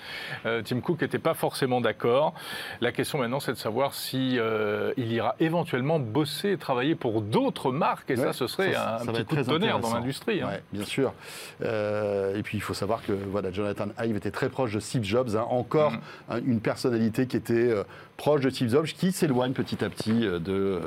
Tim 0.44 0.80
Cook 0.82 1.02
n'était 1.02 1.20
pas 1.20 1.34
forcément 1.34 1.82
d'accord. 1.82 2.34
La 2.82 2.92
question 2.92 3.24
maintenant, 3.26 3.40
c'est 3.40 3.52
de 3.54 3.58
savoir 3.58 3.94
si 3.94 4.38
euh, 4.40 4.94
il 4.98 5.12
ira 5.12 5.36
éventuellement 5.40 6.00
bosser 6.00 6.52
et 6.52 6.58
travailler 6.58 6.96
pour 6.96 7.22
d'autres 7.22 7.72
marques. 7.72 8.10
Et 8.12 8.16
Ouais, 8.16 8.24
ça, 8.26 8.34
ce 8.34 8.48
serait 8.48 8.74
ça- 8.74 8.96
un, 9.02 9.06
ça 9.06 9.12
petit 9.12 9.26
coup 9.26 9.36
de 9.36 9.44
tonnerre 9.44 9.80
dans 9.80 9.94
l'industrie. 9.94 10.42
hein. 10.42 10.48
Ouais, 10.48 10.64
bien 10.72 10.86
sûr. 10.86 11.14
Euh, 11.64 12.36
et 12.38 12.44
puis 12.44 12.58
il 12.58 12.62
faut 12.62 12.74
savoir 12.74 13.02
que 13.04 13.12
voilà, 13.14 13.52
Jonathan 13.52 13.88
Ive 14.04 14.16
était 14.18 14.32
très 14.32 14.50
proche 14.50 14.74
de 14.74 14.80
Steve 14.80 15.04
Jobs, 15.04 15.36
hein, 15.36 15.46
encore 15.50 15.94
hein, 16.30 16.40
une 16.46 16.60
personnalité 16.62 17.28
qui 17.28 17.38
était 17.38 17.54
euh, 17.72 17.84
proche 18.18 18.42
de 18.42 18.50
Steve 18.50 18.70
Jobs, 18.70 18.86
qui 18.86 19.12
s'éloigne 19.12 19.54
petit 19.54 19.84
à 19.84 19.90
petit 19.90 20.14
de, 20.22 20.40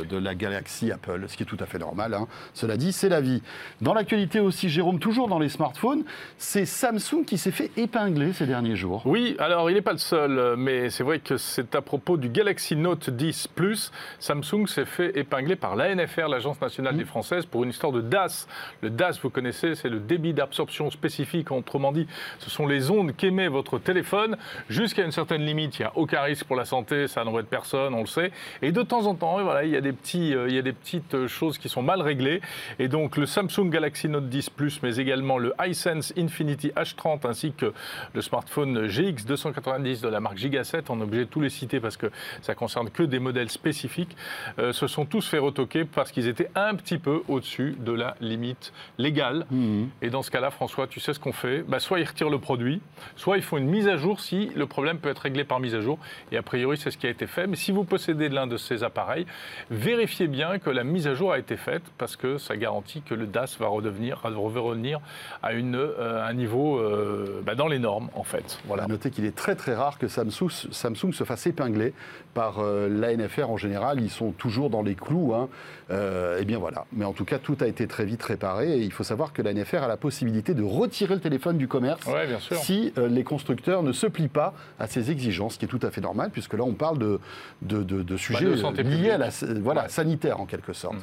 de 0.09 0.17
la 0.19 0.35
galaxie 0.35 0.91
Apple, 0.93 1.25
ce 1.29 1.37
qui 1.37 1.43
est 1.43 1.47
tout 1.47 1.57
à 1.61 1.67
fait 1.67 1.79
normal. 1.79 2.15
hein. 2.15 2.27
Cela 2.55 2.77
dit, 2.77 2.93
c'est 2.93 3.09
la 3.09 3.21
vie. 3.21 3.43
Dans 3.81 3.95
l'actualité 3.95 4.41
aussi, 4.41 4.69
Jérôme, 4.69 4.99
toujours 4.99 5.29
dans 5.29 5.39
les 5.39 5.49
smartphones, 5.49 6.05
c'est 6.39 6.65
Samsung 6.65 7.25
qui 7.27 7.37
s'est 7.39 7.51
fait 7.51 7.71
épingler 7.77 8.33
ces 8.33 8.47
derniers 8.47 8.77
jours. 8.77 9.03
Oui, 9.05 9.37
alors 9.39 9.71
il 9.71 9.75
n'est 9.75 9.83
pas 9.83 9.93
le 9.93 9.99
seul, 9.99 10.57
mais 10.57 10.91
c'est 10.91 11.03
vrai 11.05 11.19
que 11.19 11.37
c'est 11.37 11.75
à 11.75 11.83
propos 11.83 12.17
du 12.17 12.28
Galaxy 12.29 12.77
Note 12.77 13.11
10 13.11 13.49
Plus. 13.49 13.93
Samsung 14.19 14.67
s'est 14.67 14.85
fait 14.85 15.17
épingler 15.19 15.57
par 15.57 15.77
l'ANFR, 15.77 16.29
l'Agence 16.29 16.61
nationale 16.61 16.97
des 16.97 17.05
Françaises, 17.05 17.47
pour 17.47 17.65
une 17.65 17.71
histoire 17.71 17.93
de 17.93 18.01
DAS. 18.01 18.47
Le 18.83 18.91
DAS, 18.91 19.19
vous 19.23 19.31
connaissez, 19.31 19.75
c'est 19.75 19.89
le 19.89 19.99
débit 19.99 20.33
d'absorption 20.33 20.91
spécifique. 20.91 21.51
Autrement 21.51 21.93
dit, 21.93 22.07
ce 22.39 22.51
sont 22.51 22.67
les 22.67 22.91
ondes 22.91 23.15
qu'émet 23.17 23.49
votre 23.49 23.79
téléphone 23.79 24.37
jusqu'à 24.69 25.05
une 25.05 25.13
certaine 25.13 25.43
limite. 25.43 25.79
Il 25.79 25.83
n'y 25.83 25.87
a 25.87 25.93
aucun 25.97 26.23
risque 26.23 26.47
pour 26.47 26.57
la 26.57 26.65
santé, 26.65 27.09
ça 27.09 27.25
n'embête 27.25 27.47
personne, 27.47 27.95
on 27.95 28.01
le 28.01 28.07
sait. 28.07 28.31
Et 28.63 28.73
de 28.73 28.83
temps 28.83 29.07
en 29.07 29.15
temps, 29.15 29.43
voilà, 29.43 29.65
il 29.65 29.71
y 29.71 29.77
a 29.77 29.81
des 29.81 29.93
petits, 29.93 30.35
euh, 30.35 30.49
il 30.49 30.55
y 30.55 30.59
a 30.59 30.63
des 30.63 30.73
petites 30.73 31.15
euh, 31.15 31.29
choses 31.29 31.59
qui 31.59 31.69
sont 31.69 31.83
mal 31.83 32.01
réglées. 32.03 32.41
Et 32.79 32.89
donc 32.89 33.17
le 33.17 33.27
Samsung 33.27 33.71
Galaxy 33.71 34.09
Note 34.09 34.29
10 34.29 34.51
Plus, 34.51 34.83
mais 34.83 34.97
également 34.97 35.39
le 35.39 35.53
iSense 35.67 36.13
Infinity 36.17 36.69
H30 36.77 37.27
ainsi 37.27 37.53
que 37.53 37.73
le 38.15 38.23
smartphone 38.23 38.87
GX 38.87 39.25
290 39.27 40.01
de 40.01 40.09
la 40.09 40.21
marque 40.21 40.39
Giga7, 40.39 40.85
on 40.89 41.01
est 41.01 41.03
obligé 41.03 41.25
de 41.25 41.31
tous 41.31 41.41
les 41.41 41.51
citer 41.51 41.81
parce 41.81 41.97
que 41.97 42.08
ça 42.43 42.55
concerne 42.55 42.91
que 42.91 43.03
des 43.03 43.19
modèles 43.19 43.51
spécifiques, 43.51 44.17
euh, 44.59 44.73
se 44.73 44.87
sont 44.87 45.05
tous 45.05 45.27
fait 45.27 45.39
retoquer 45.39 45.85
parce 45.85 46.13
qu'ils 46.13 46.29
étaient 46.29 46.51
un 46.55 46.75
petit 46.75 46.99
peu 46.99 47.23
au-dessus 47.29 47.77
de 47.79 47.93
la 47.93 48.17
limite 48.21 48.73
légale. 48.99 49.47
Mhm. 49.51 49.89
Et 50.03 50.11
dans 50.11 50.23
ce 50.23 50.31
cas-là, 50.31 50.51
François, 50.51 50.87
tu 50.87 51.01
sais 51.01 51.15
ce 51.15 51.21
qu'on 51.21 51.33
fait? 51.33 51.63
Bah, 51.67 51.79
Soit 51.81 52.01
ils 52.01 52.05
retirent 52.05 52.31
le 52.31 52.39
produit, 52.39 52.81
soit 53.17 53.37
ils 53.37 53.43
font 53.43 53.57
une 53.57 53.69
mise 53.69 53.89
à 53.89 53.97
jour 53.97 54.21
si 54.21 54.51
le 54.55 54.67
problème 54.67 54.99
peut 54.99 55.09
être 55.09 55.21
réglé 55.21 55.45
par 55.45 55.61
mise 55.61 55.75
à 55.75 55.81
jour. 55.81 55.99
Et 56.33 56.37
a 56.37 56.43
priori, 56.43 56.77
c'est 56.77 56.91
ce 56.91 56.99
qui 56.99 57.07
a 57.07 57.11
été 57.11 57.27
fait. 57.27 57.47
Mais 57.47 57.57
si 57.57 57.73
vous 57.73 57.85
possédez 57.85 58.29
l'un 58.29 58.47
de 58.47 58.57
ces 58.57 58.85
appareils, 58.85 59.27
vérifiez 59.71 60.27
bien 60.27 60.59
que 60.59 60.71
la 60.71 60.85
mise 60.85 61.07
à 61.07 61.15
jour 61.15 61.33
a 61.33 61.39
été 61.39 61.57
faite 61.57 61.83
parce 61.97 62.17
que 62.17 62.39
ça 62.39 62.57
garantit 62.57 63.03
que 63.03 63.15
le 63.15 63.27
DAS 63.27 63.57
va 63.59 63.69
redevenir, 63.69 64.21
va 64.23 64.31
revenir 64.31 65.01
à 65.43 65.53
une, 65.53 65.77
euh, 65.77 66.27
un 66.27 66.35
niveau 66.35 66.79
euh, 66.79 67.43
bah, 67.45 67.55
dans 67.55 67.69
les 67.69 67.79
normes, 67.79 68.09
en 68.15 68.25
fait. 68.25 68.59
Voilà. 68.67 68.85
À 68.85 68.87
noter 68.87 69.11
qu'il 69.11 69.25
est 69.25 69.37
très 69.37 69.55
très 69.55 69.75
rare 69.75 69.99
que 69.99 70.09
Samsung, 70.09 70.51
Samsung 70.71 71.13
se 71.13 71.25
fasse 71.25 71.47
épingler 71.47 71.95
par 72.35 72.59
euh, 72.61 72.89
l'ANFR 72.89 73.51
en 73.51 73.57
général. 73.57 74.01
Ils 74.01 74.11
sont 74.11 74.31
toujours 74.33 74.71
dans 74.71 74.83
les 74.83 74.95
clous. 74.95 75.35
Hein. 75.35 75.49
Euh, 75.91 76.39
et 76.41 76.45
bien 76.45 76.59
voilà. 76.59 76.85
Mais 76.93 77.05
en 77.05 77.13
tout 77.13 77.25
cas, 77.25 77.39
tout 77.39 77.57
a 77.61 77.67
été 77.67 77.87
très 77.87 78.05
vite 78.05 78.23
réparé. 78.23 78.79
Et 78.79 78.83
il 78.83 78.93
faut 78.93 79.05
savoir 79.05 79.33
que 79.33 79.43
l'ANFR 79.43 79.83
a 79.83 79.89
la 79.89 79.97
possibilité 79.97 80.55
de 80.55 80.63
retirer 80.63 81.15
le 81.15 81.21
téléphone 81.21 81.57
du 81.59 81.67
commerce 81.69 82.05
Ouais, 82.07 82.27
bien 82.27 82.39
sûr. 82.39 82.57
si 82.59 82.93
euh, 82.99 83.09
les 83.09 83.25
constructeurs 83.25 83.83
ne 83.83 83.93
se 83.93 84.07
plient 84.07 84.29
pas 84.29 84.55
à 84.79 84.87
ces 84.87 85.11
exigences, 85.11 85.55
ce 85.55 85.59
qui 85.59 85.65
est 85.65 85.69
tout 85.69 85.81
à 85.83 85.91
fait 85.91 86.01
normal, 86.01 86.31
puisque 86.31 86.55
là, 86.55 86.63
on 86.65 86.75
parle 86.75 86.99
de, 86.99 87.19
de, 87.63 87.83
de- 87.83 88.03
de 88.03 88.17
sujets 88.17 88.45
Bah, 88.51 88.57
santé 88.59 88.83
liés 88.83 88.91
publique. 88.91 89.11
à 89.11 89.19
la 89.19 89.29
voilà, 89.61 89.83
Ouais. 89.83 89.89
sanitaire 89.89 90.41
en 90.41 90.47
quelque 90.47 90.73
sorte. 90.73 90.97
Mm. 90.97 90.99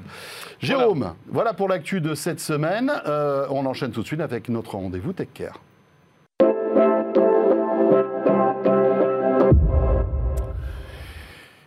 Jérôme, 0.62 1.14
voilà. 1.28 1.54
pour 1.54 1.68
l'actu 1.68 2.02
de 2.02 2.14
cette 2.16 2.40
semaine. 2.40 2.92
Euh, 3.08 3.48
on 3.50 3.66
enchaîne 3.66 3.92
tout 3.92 4.02
de 4.02 4.08
suite 4.08 4.22
avec 4.22 4.50
notre 4.50 4.76
rendez-vous 4.76 5.14
Tech 5.14 5.28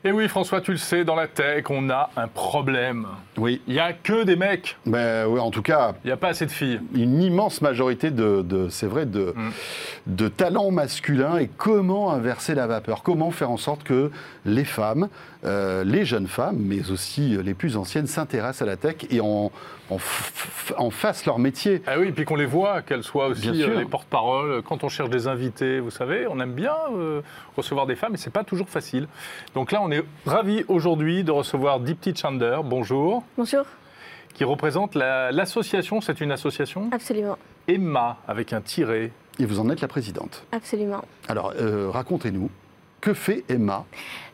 Et 0.09 0.11
oui, 0.11 0.27
François, 0.27 0.63
tu 0.63 0.71
le 0.71 0.79
sais, 0.79 1.05
dans 1.05 1.15
la 1.15 1.29
tech, 1.29 1.65
on 1.69 1.91
a 1.91 2.09
un 2.17 2.29
problème. 2.29 3.07
Oui. 3.39 3.61
Il 3.67 3.75
n'y 3.75 3.81
a 3.81 3.93
que 3.93 4.25
des 4.25 4.37
mecs, 4.37 4.77
Ben, 4.85 5.27
oui, 5.27 5.39
en 5.41 5.51
tout 5.51 5.63
cas, 5.63 5.95
il 6.05 6.09
n'y 6.09 6.13
a 6.13 6.17
pas 6.17 6.29
assez 6.29 6.45
de 6.47 6.51
filles. 6.51 6.81
une 6.95 7.23
immense 7.23 7.63
majorité 7.63 8.11
de, 8.11 8.43
de- 8.43 8.69
c'est 8.69 8.87
vrai, 8.87 9.07
de, 9.07 9.33
Mm. 9.37 9.51
de 10.09 10.29
talents 10.29 10.71
masculins 10.71 11.39
et 11.39 11.49
comment 11.57 12.11
inverser 12.13 12.55
la 12.55 12.67
vapeur? 12.67 13.03
Comment 13.03 13.31
faire 13.31 13.51
en 13.51 13.57
sorte 13.57 13.85
que 13.85 14.11
les 14.45 14.65
femmes, 14.65 15.09
euh, 15.45 15.85
les 15.85 16.05
jeunes 16.05 16.27
femmes, 16.27 16.57
mais 16.59 16.91
aussi 16.91 17.37
les 17.43 17.55
plus 17.55 17.77
anciennes, 17.77 18.07
s'intéressent 18.07 18.63
à 18.63 18.67
la 18.67 18.77
tech 18.77 18.97
et 19.11 19.21
en, 19.21 19.53
en, 19.91 19.97
f- 19.97 20.73
en 20.77 20.91
fassent 20.91 21.25
leur 21.27 21.39
métier? 21.39 21.83
Ah 21.87 21.95
oui, 21.99 22.11
puis 22.13 22.25
qu'on 22.25 22.37
les 22.37 22.47
voit, 22.47 22.83
qu'elles 22.83 23.05
soient 23.05 23.29
aussi 23.29 23.63
euh, 23.63 23.79
les 23.79 23.85
porte-paroles. 23.85 24.63
Quand 24.63 24.83
on 24.85 24.89
cherche 24.89 25.11
des 25.11 25.29
invités, 25.29 25.79
vous 25.81 25.91
savez, 25.91 26.27
on 26.29 26.41
aime 26.41 26.55
bien 26.55 26.75
euh, 26.97 27.21
recevoir 27.57 27.87
des 27.87 27.95
femmes, 27.97 28.15
et 28.15 28.19
c'est 28.19 28.33
pas 28.33 28.45
toujours 28.45 28.69
facile. 28.69 29.07
Donc 29.55 29.71
là, 29.73 29.81
on 29.83 29.91
est 29.91 30.03
ravis 30.27 30.65
aujourd'hui 30.69 31.23
de 31.25 31.31
recevoir 31.31 31.79
Dipti 31.81 32.15
Chander, 32.17 32.59
bonjour, 32.65 33.23
Bonjour, 33.37 33.65
qui 34.35 34.45
représente 34.45 34.95
la- 34.95 35.33
l'association, 35.33 36.01
c'est 36.01 36.21
une 36.21 36.33
association 36.33 36.89
absolument, 36.93 37.39
Emma, 37.67 38.19
avec 38.27 38.53
un 38.53 38.61
tiret. 38.61 39.11
et 39.41 39.45
vous 39.45 39.61
en 39.61 39.69
êtes 39.71 39.81
la 39.81 39.89
présidente. 39.89 40.45
absolument. 40.53 41.05
Alors, 41.29 41.53
euh, 41.61 41.89
racontez-nous, 41.91 42.51
que 43.01 43.15
fait 43.15 43.45
Emma? 43.49 43.85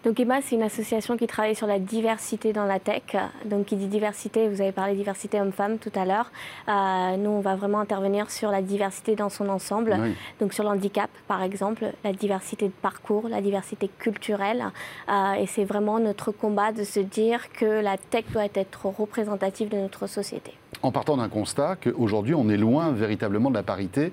Donc 0.04 0.20
EMA, 0.20 0.42
c'est 0.42 0.54
une 0.54 0.62
association 0.62 1.16
qui 1.16 1.26
travaille 1.26 1.54
sur 1.54 1.66
la 1.66 1.78
diversité 1.78 2.52
dans 2.52 2.66
la 2.66 2.78
tech. 2.78 3.16
Donc 3.46 3.66
qui 3.66 3.76
dit 3.76 3.86
diversité, 3.86 4.48
vous 4.48 4.60
avez 4.60 4.72
parlé 4.72 4.94
diversité 4.94 5.40
homme-femme 5.40 5.78
tout 5.78 5.92
à 5.94 6.04
l'heure. 6.04 6.30
Euh, 6.68 7.16
nous, 7.16 7.30
on 7.30 7.40
va 7.40 7.56
vraiment 7.56 7.80
intervenir 7.80 8.30
sur 8.30 8.50
la 8.50 8.60
diversité 8.60 9.16
dans 9.16 9.30
son 9.30 9.48
ensemble. 9.48 9.96
Oui. 9.98 10.14
Donc 10.40 10.52
sur 10.52 10.64
l'handicap, 10.64 11.08
par 11.26 11.42
exemple, 11.42 11.86
la 12.04 12.12
diversité 12.12 12.66
de 12.66 12.72
parcours, 12.82 13.28
la 13.28 13.40
diversité 13.40 13.88
culturelle. 13.98 14.64
Euh, 15.08 15.34
et 15.34 15.46
c'est 15.46 15.64
vraiment 15.64 15.98
notre 15.98 16.32
combat 16.32 16.72
de 16.72 16.84
se 16.84 17.00
dire 17.00 17.50
que 17.52 17.64
la 17.64 17.96
tech 17.96 18.24
doit 18.30 18.44
être 18.54 18.86
représentative 18.86 19.70
de 19.70 19.78
notre 19.78 20.06
société. 20.06 20.52
En 20.82 20.92
partant 20.92 21.16
d'un 21.16 21.28
constat 21.28 21.76
qu'aujourd'hui, 21.76 22.34
on 22.34 22.48
est 22.48 22.56
loin 22.56 22.92
véritablement 22.92 23.50
de 23.50 23.54
la 23.56 23.62
parité. 23.62 24.12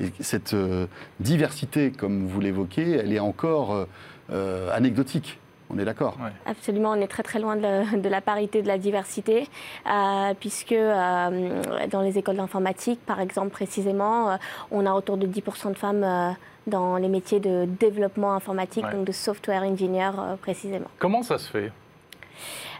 Et 0.00 0.12
cette 0.20 0.54
euh, 0.54 0.86
diversité, 1.20 1.90
comme 1.90 2.26
vous 2.26 2.40
l'évoquez, 2.40 2.92
elle 2.92 3.12
est 3.12 3.18
encore 3.18 3.74
euh, 3.74 3.84
euh, 4.30 4.70
anecdotique. 4.74 5.38
On 5.68 5.78
est 5.78 5.84
d'accord? 5.84 6.16
Ouais. 6.22 6.30
Absolument, 6.46 6.90
on 6.92 7.00
est 7.00 7.08
très 7.08 7.22
très 7.24 7.40
loin 7.40 7.56
de 7.56 7.62
la, 7.62 7.84
de 7.84 8.08
la 8.08 8.20
parité, 8.20 8.62
de 8.62 8.68
la 8.68 8.78
diversité, 8.78 9.48
euh, 9.90 10.32
puisque 10.38 10.72
euh, 10.72 11.62
dans 11.90 12.02
les 12.02 12.18
écoles 12.18 12.36
d'informatique, 12.36 13.00
par 13.04 13.20
exemple 13.20 13.50
précisément, 13.50 14.30
euh, 14.30 14.36
on 14.70 14.86
a 14.86 14.92
autour 14.92 15.16
de 15.16 15.26
10% 15.26 15.70
de 15.72 15.78
femmes 15.78 16.04
euh, 16.04 16.30
dans 16.68 16.96
les 16.98 17.08
métiers 17.08 17.40
de 17.40 17.64
développement 17.80 18.34
informatique, 18.34 18.84
Ouais. 18.84 18.92
donc 18.92 19.06
de 19.06 19.12
software 19.12 19.62
engineer 19.64 20.10
euh, 20.18 20.36
précisément. 20.36 20.86
Comment 20.98 21.22
ça 21.22 21.38
se 21.38 21.50
fait? 21.50 21.72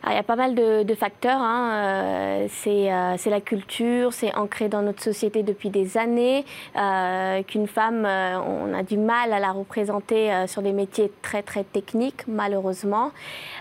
Il 0.05 0.12
y 0.12 0.17
a 0.17 0.23
pas 0.23 0.37
mal 0.37 0.55
de, 0.55 0.95
facteurs. 0.95 1.41
Hein. 1.41 1.71
Euh, 1.75 2.49
euh, 2.67 3.15
c'est 3.19 3.31
la 3.31 3.41
culture, 3.41 4.12
c'est 4.12 4.35
ancré 4.35 4.69
dans 4.69 4.83
notre 4.83 5.03
société 5.03 5.43
depuis 5.43 5.71
des 5.71 5.99
années, 5.99 6.45
euh, 6.76 7.43
qu'une 7.43 7.67
femme, 7.67 8.07
on 8.07 8.73
a 8.75 8.83
du 8.83 8.99
mal 8.99 9.33
à 9.33 9.38
la 9.38 9.53
représenter 9.53 10.47
sur 10.47 10.62
des 10.62 10.73
métiers 10.73 11.12
très 11.23 11.43
très 11.43 11.65
techniques, 11.65 12.26
malheureusement. 12.26 13.12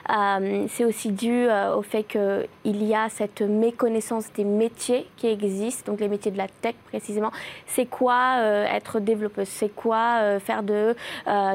c'est 0.08 0.86
aussi 0.86 1.12
dû 1.12 1.48
au 1.76 1.82
fait 1.82 2.04
qu'il 2.04 2.84
y 2.84 2.96
a 2.96 3.10
cette 3.10 3.42
méconnaissance 3.42 4.32
des 4.34 4.44
métiers 4.44 5.08
qui 5.18 5.28
existent, 5.28 5.92
donc 5.92 6.00
les 6.00 6.08
métiers 6.08 6.32
de 6.32 6.38
la 6.38 6.48
tech 6.48 6.76
précisément. 6.88 7.32
C'est 7.66 7.86
quoi 7.86 8.38
être 8.72 9.00
développeuse? 9.00 9.48
C'est 9.48 9.74
quoi 9.74 10.40
faire 10.40 10.64
de, 10.64 10.96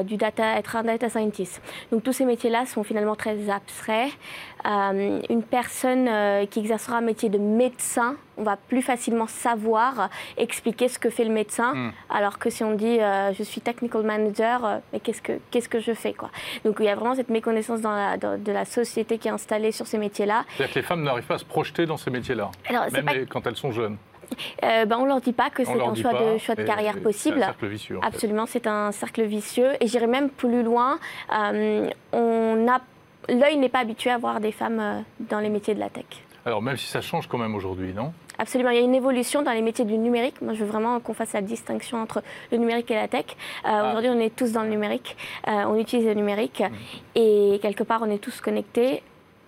du 0.03 0.17
data, 0.17 0.57
être 0.57 0.75
un 0.75 0.83
data 0.83 1.09
scientist? 1.09 1.61
Donc 1.91 2.03
tous 2.03 2.13
ces 2.13 2.25
métiers-là 2.25 2.65
sont 2.65 2.83
finalement 2.83 3.15
très 3.15 3.49
abstraits. 3.49 4.11
Euh, 4.65 5.19
une 5.29 5.43
personne 5.43 6.07
euh, 6.07 6.45
qui 6.45 6.59
exercera 6.59 6.97
un 6.97 7.01
métier 7.01 7.29
de 7.29 7.37
médecin, 7.37 8.15
on 8.37 8.43
va 8.43 8.57
plus 8.57 8.81
facilement 8.81 9.27
savoir 9.27 10.09
expliquer 10.37 10.87
ce 10.87 10.99
que 10.99 11.09
fait 11.09 11.23
le 11.23 11.31
médecin, 11.31 11.73
hmm. 11.73 11.91
alors 12.09 12.37
que 12.37 12.49
si 12.49 12.63
on 12.63 12.73
dit 12.73 12.99
euh, 12.99 13.33
je 13.33 13.43
suis 13.43 13.61
technical 13.61 14.03
manager, 14.03 14.81
mais 14.93 14.99
qu'est-ce 14.99 15.21
que, 15.21 15.33
qu'est-ce 15.49 15.69
que 15.69 15.79
je 15.79 15.93
fais 15.93 16.13
quoi 16.13 16.29
Donc 16.63 16.77
il 16.79 16.85
y 16.85 16.89
a 16.89 16.95
vraiment 16.95 17.15
cette 17.15 17.29
méconnaissance 17.29 17.81
dans 17.81 17.95
la, 17.95 18.17
de 18.17 18.51
la 18.51 18.65
société 18.65 19.17
qui 19.17 19.27
est 19.27 19.31
installée 19.31 19.71
sur 19.71 19.87
ces 19.87 19.97
métiers-là. 19.97 20.45
C'est-à-dire 20.55 20.73
que 20.73 20.79
les 20.79 20.85
femmes 20.85 21.03
n'arrivent 21.03 21.25
pas 21.25 21.35
à 21.35 21.39
se 21.39 21.45
projeter 21.45 21.85
dans 21.85 21.97
ces 21.97 22.11
métiers-là, 22.11 22.51
même 22.91 23.25
quand 23.27 23.45
elles 23.47 23.57
sont 23.57 23.71
jeunes 23.71 23.97
ben, 24.61 24.95
On 24.97 25.03
ne 25.03 25.07
leur 25.07 25.21
dit 25.21 25.33
pas 25.33 25.49
que 25.49 25.65
c'est 25.65 25.71
un 25.71 25.95
choix, 25.95 26.13
de, 26.13 26.37
choix 26.37 26.55
de 26.55 26.63
carrière 26.63 26.99
possible. 26.99 27.37
C'est 27.39 27.43
un 27.43 27.47
cercle 27.47 27.67
vicieux. 27.67 27.99
Absolument, 28.01 28.45
c'est 28.45 28.67
un 28.67 28.91
cercle 28.91 29.23
vicieux. 29.23 29.71
Et 29.79 29.87
j'irai 29.87 30.07
même 30.07 30.29
plus 30.29 30.63
loin. 30.63 30.99
on 31.31 32.67
a 32.67 32.79
l'œil 33.29 33.57
n'est 33.57 33.69
pas 33.69 33.79
habitué 33.79 34.09
à 34.09 34.17
voir 34.17 34.39
des 34.39 34.51
femmes 34.51 34.79
euh, 34.79 35.01
dans 35.19 35.39
les 35.39 35.49
métiers 35.49 35.75
de 35.75 35.79
la 35.79 35.89
tech. 35.89 36.05
Alors 36.45 36.61
même 36.61 36.77
si 36.77 36.87
ça 36.87 37.01
change 37.01 37.27
quand 37.27 37.37
même 37.37 37.55
aujourd'hui, 37.55 37.93
non? 37.93 38.13
Absolument, 38.39 38.71
il 38.71 38.77
y 38.77 38.79
a 38.79 38.83
une 38.83 38.95
évolution 38.95 39.43
dans 39.43 39.51
les 39.51 39.61
métiers 39.61 39.85
du 39.85 39.97
numérique. 39.97 40.41
Moi, 40.41 40.53
je 40.53 40.63
veux 40.63 40.71
vraiment 40.71 40.99
qu'on 40.99 41.13
fasse 41.13 41.33
la 41.33 41.41
distinction 41.41 42.01
entre 42.01 42.23
le 42.51 42.57
numérique 42.57 42.89
et 42.89 42.95
la 42.95 43.07
tech. 43.07 43.25
Euh, 43.27 43.33
ah. 43.65 43.89
Aujourd'hui, 43.89 44.09
on 44.09 44.19
est 44.19 44.35
tous 44.35 44.51
dans 44.51 44.63
le 44.63 44.69
numérique, 44.69 45.15
euh, 45.47 45.65
on 45.67 45.77
utilise 45.77 46.07
le 46.07 46.15
numérique 46.15 46.61
mmh. 46.61 46.73
et 47.19 47.59
quelque 47.61 47.83
part, 47.83 48.01
on 48.01 48.09
est 48.09 48.17
tous 48.17 48.41
connectés 48.41 49.03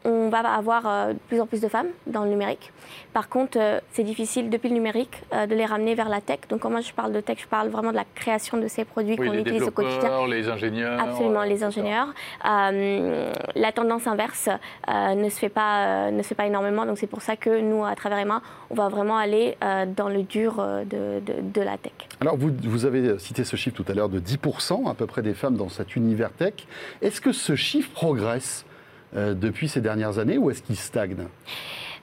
on 0.05 0.29
va 0.29 0.39
avoir 0.39 0.83
euh, 0.85 1.13
de 1.13 1.19
plus 1.27 1.39
en 1.39 1.45
plus 1.45 1.61
de 1.61 1.67
femmes 1.67 1.87
dans 2.07 2.23
le 2.23 2.29
numérique. 2.29 2.71
Par 3.13 3.29
contre, 3.29 3.57
euh, 3.59 3.79
c'est 3.91 4.03
difficile 4.03 4.49
depuis 4.49 4.69
le 4.69 4.75
numérique 4.75 5.21
euh, 5.33 5.45
de 5.45 5.55
les 5.55 5.65
ramener 5.65 5.95
vers 5.95 6.09
la 6.09 6.21
tech. 6.21 6.39
Donc 6.49 6.61
quand 6.61 6.69
moi 6.69 6.81
je 6.81 6.91
parle 6.91 7.13
de 7.13 7.21
tech, 7.21 7.37
je 7.41 7.47
parle 7.47 7.69
vraiment 7.69 7.91
de 7.91 7.95
la 7.95 8.05
création 8.15 8.57
de 8.57 8.67
ces 8.67 8.85
produits 8.85 9.15
qu'on 9.15 9.33
utilise 9.33 9.63
au 9.63 9.71
quotidien. 9.71 10.27
Les 10.27 10.49
ingénieurs. 10.49 10.99
Absolument, 10.99 11.43
les 11.43 11.63
ingénieurs. 11.63 12.13
la 12.43 13.71
tendance 13.73 14.07
inverse 14.07 14.49
ne 14.87 15.29
se 15.29 15.37
fait 15.37 15.49
pas, 15.49 16.11
ne 16.11 16.21
se 16.21 16.29
fait 16.29 16.35
pas 16.35 16.45
énormément. 16.45 16.85
Donc 16.85 16.97
c'est 16.97 17.07
pour 17.07 17.21
ça 17.21 17.35
que 17.35 17.61
nous, 17.61 17.83
à 17.85 17.95
travers 17.95 18.19
Emma, 18.19 18.41
on 18.69 18.75
va 18.75 18.89
vraiment 18.89 19.17
aller 19.17 19.57
dans 19.95 20.09
le 20.09 20.23
dur 20.23 20.55
de, 20.85 21.19
de, 21.19 21.61
la 21.61 21.77
tech. 21.77 21.93
Alors 22.21 22.37
vous, 22.37 22.51
vous 22.63 22.85
avez 22.85 23.19
cité 23.19 23.43
ce 23.43 23.55
chiffre 23.55 23.75
tout 23.75 23.91
à 23.91 23.93
l'heure 23.93 24.09
de 24.09 24.19
10% 24.19 24.89
à 24.89 24.93
peu 24.93 25.05
près 25.05 25.21
des 25.21 25.33
femmes 25.33 25.55
dans 25.55 25.69
cet 25.69 25.95
univers 25.95 26.31
tech. 26.31 26.53
Est-ce 27.01 27.21
que 27.21 27.31
ce 27.31 27.55
chiffre 27.55 27.91
progresse? 27.91 28.65
euh, 28.65 28.72
depuis 29.15 29.67
ces 29.67 29.81
dernières 29.81 30.19
années 30.19 30.37
ou 30.37 30.49
est-ce 30.49 30.61
qu'il 30.61 30.75
stagne? 30.75 31.15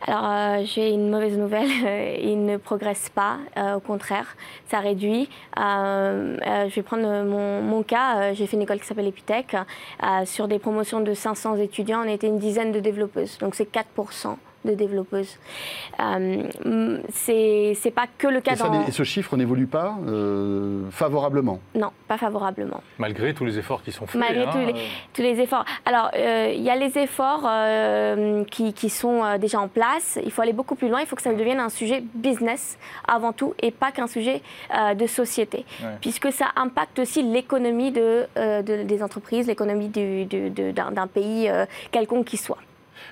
Alors, 0.06 0.24
euh, 0.24 0.62
j'ai 0.64 0.90
une 0.90 1.10
mauvaise 1.10 1.36
nouvelle, 1.36 1.68
il 2.22 2.44
ne 2.44 2.56
progresse 2.56 3.10
pas, 3.10 3.36
euh, 3.58 3.74
au 3.74 3.80
contraire, 3.80 4.34
ça 4.68 4.80
réduit. 4.80 5.28
je 5.56 6.74
vais 6.74 6.82
prendre 6.82 7.24
mon 7.24 7.82
cas, 7.82 8.32
j'ai 8.32 8.46
fait 8.46 8.56
une 8.56 8.62
école 8.62 8.80
qui 8.80 8.86
s'appelle 8.86 9.08
Epitech. 9.08 9.56
sur 10.24 10.48
des 10.48 10.58
promotions 10.58 11.00
de 11.00 11.12
500 11.12 11.56
étudiants, 11.56 12.02
on 12.04 12.08
était 12.08 12.28
une 12.28 12.38
dizaine 12.38 12.72
de 12.72 12.80
développeuses, 12.80 13.36
donc 13.38 13.54
c'est 13.54 13.70
4% 13.70 14.36
de 14.64 14.74
développeuses. 14.74 15.38
Euh, 16.00 16.98
c'est 17.12 17.94
pas 17.94 18.06
que 18.18 18.26
le 18.26 18.40
cas 18.40 18.56
dans... 18.56 18.86
et 18.86 18.90
ce 18.90 19.04
chiffre 19.04 19.36
n'évolue 19.36 19.66
pas 19.66 19.96
euh, 20.06 20.82
favorablement? 20.90 21.60
Non, 21.74 21.90
pas 22.08 22.18
favorablement. 22.18 22.82
Malgré 22.98 23.34
tous 23.34 23.44
les 23.44 23.58
efforts 23.58 23.82
qui 23.82 23.92
sont 23.92 24.06
faits. 24.06 24.20
Malgré 24.20 24.44
hein, 24.44 24.50
tous, 24.52 24.58
les, 24.58 24.74
tous, 25.14 25.22
les, 25.22 25.40
efforts. 25.40 25.64
Alors, 25.84 26.10
euh, 26.14 26.52
il 26.54 26.62
y 26.62 26.70
a 26.70 26.76
les 26.76 26.98
efforts 26.98 27.44
euh, 27.46 28.44
qui, 28.44 28.72
qui, 28.72 28.90
sont 28.90 29.38
déjà 29.38 29.60
en 29.60 29.68
place. 29.68 30.18
Il 30.24 30.30
faut 30.30 30.42
aller 30.42 30.52
beaucoup 30.52 30.74
plus 30.74 30.88
loin. 30.88 31.00
Il 31.00 31.06
faut 31.06 31.16
que 31.16 31.22
ça 31.22 31.32
devienne 31.32 31.60
un 31.60 31.68
sujet 31.68 32.02
business 32.14 32.78
avant 33.08 33.32
tout 33.32 33.54
et 33.62 33.70
pas 33.70 33.92
qu'un 33.92 34.06
sujet 34.06 34.42
de 34.94 35.06
société. 35.06 35.64
Puisque 36.00 36.32
ça 36.32 36.46
impacte 36.56 36.98
aussi 36.98 37.22
l'économie 37.22 37.92
de, 37.92 38.26
de, 38.36 38.82
des 38.82 39.02
entreprises, 39.02 39.46
l'économie 39.46 39.88
d'un 39.88 41.06
pays 41.06 41.50
quelconque 41.90 42.26
qui 42.26 42.36
soit. 42.36 42.58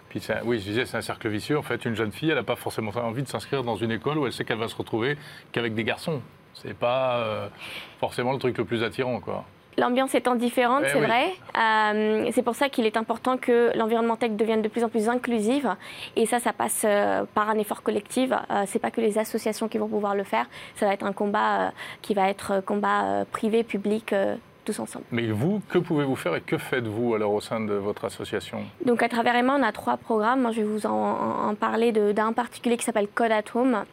Puis 0.09 0.21
oui, 0.45 0.59
je 0.59 0.64
disais, 0.64 0.87
c'est 0.87 0.97
un 0.97 1.02
cercle 1.02 1.28
vicieux. 1.28 1.59
En 1.59 1.62
fait, 1.62 1.85
une 1.85 1.95
jeune 1.95 2.12
fille, 2.12 2.30
elle 2.30 2.37
n'a 2.37 2.42
pas 2.42 2.57
forcément 2.57 2.90
envie 2.97 3.22
de 3.22 3.29
s'inscrire 3.29 3.62
dans 3.62 3.77
une 3.77 3.90
école 3.90 4.18
où 4.18 4.27
elle 4.27 4.33
sait 4.33 4.44
qu'elle 4.44 4.59
va 4.59 4.68
se 4.68 4.77
retrouver 4.77 5.16
qu'avec 5.53 5.74
des 5.74 5.85
garçons. 5.85 6.20
C'est 6.55 6.74
pas 6.74 7.18
euh, 7.18 7.48
forcément 8.01 8.33
le 8.33 8.38
truc 8.38 8.59
le 8.59 8.64
plus 8.64 8.83
attirant, 8.83 9.20
quoi. 9.20 9.44
L'ambiance 9.77 10.12
étant 10.16 10.35
différente, 10.35 10.83
eh 10.87 10.88
c'est 10.88 10.98
vrai. 10.98 11.27
Euh, 11.57 12.29
c'est 12.33 12.42
pour 12.42 12.57
ça 12.57 12.68
qu'il 12.68 12.85
est 12.85 12.96
important 12.96 13.37
que 13.37 13.70
l'environnement 13.77 14.16
tech 14.16 14.33
devienne 14.33 14.61
de 14.61 14.66
plus 14.66 14.83
en 14.83 14.88
plus 14.88 15.09
inclusive. 15.09 15.72
Et 16.16 16.27
ça, 16.27 16.40
ça 16.40 16.53
passe 16.53 16.83
euh, 16.85 17.24
par 17.33 17.48
un 17.48 17.57
effort 17.59 17.85
collectif. 17.85 18.31
Ce 18.31 18.66
c'est 18.66 18.81
pas 18.81 18.90
que 18.90 19.01
les 19.01 19.18
associations 19.18 19.68
qui 19.68 19.79
vont 19.79 19.87
pouvoir 19.87 20.16
le 20.16 20.24
faire. 20.24 20.46
Ça 20.74 20.87
va 20.87 20.94
être 20.94 21.05
un 21.05 21.12
combat 21.12 21.72
qui 22.03 22.12
va 22.12 22.29
être 22.29 22.61
combat 22.66 23.24
privé, 23.31 23.62
public, 23.62 24.12
ensemble. 24.81 25.04
Mais 25.11 25.31
vous, 25.31 25.61
que 25.68 25.78
pouvez-vous 25.78 26.16
faire 26.16 26.35
et 26.37 26.40
que 26.40 26.59
faites-vous 26.59 27.14
alors 27.14 27.33
au 27.33 27.40
sein 27.40 27.61
de 27.61 27.74
votre 27.74 28.04
association? 28.04 28.64
Donc 28.85 29.02
à 29.02 29.09
travers 29.09 29.35
Emma, 29.35 29.57
on 29.59 29.62
a 29.62 29.72
trois 29.72 29.96
programmes. 29.96 30.42
Moi, 30.42 30.52
je 30.52 30.61
vais 30.61 30.66
vous 30.66 30.87
en, 30.87 30.90
en 31.48 31.54
parler 31.54 31.92
d'un 31.92 32.33
particulier 32.33 32.76
qui 32.76 32.85
s'appelle 32.85 33.09
Code 33.09 33.33
at 33.33 33.42
Home. 33.54 33.85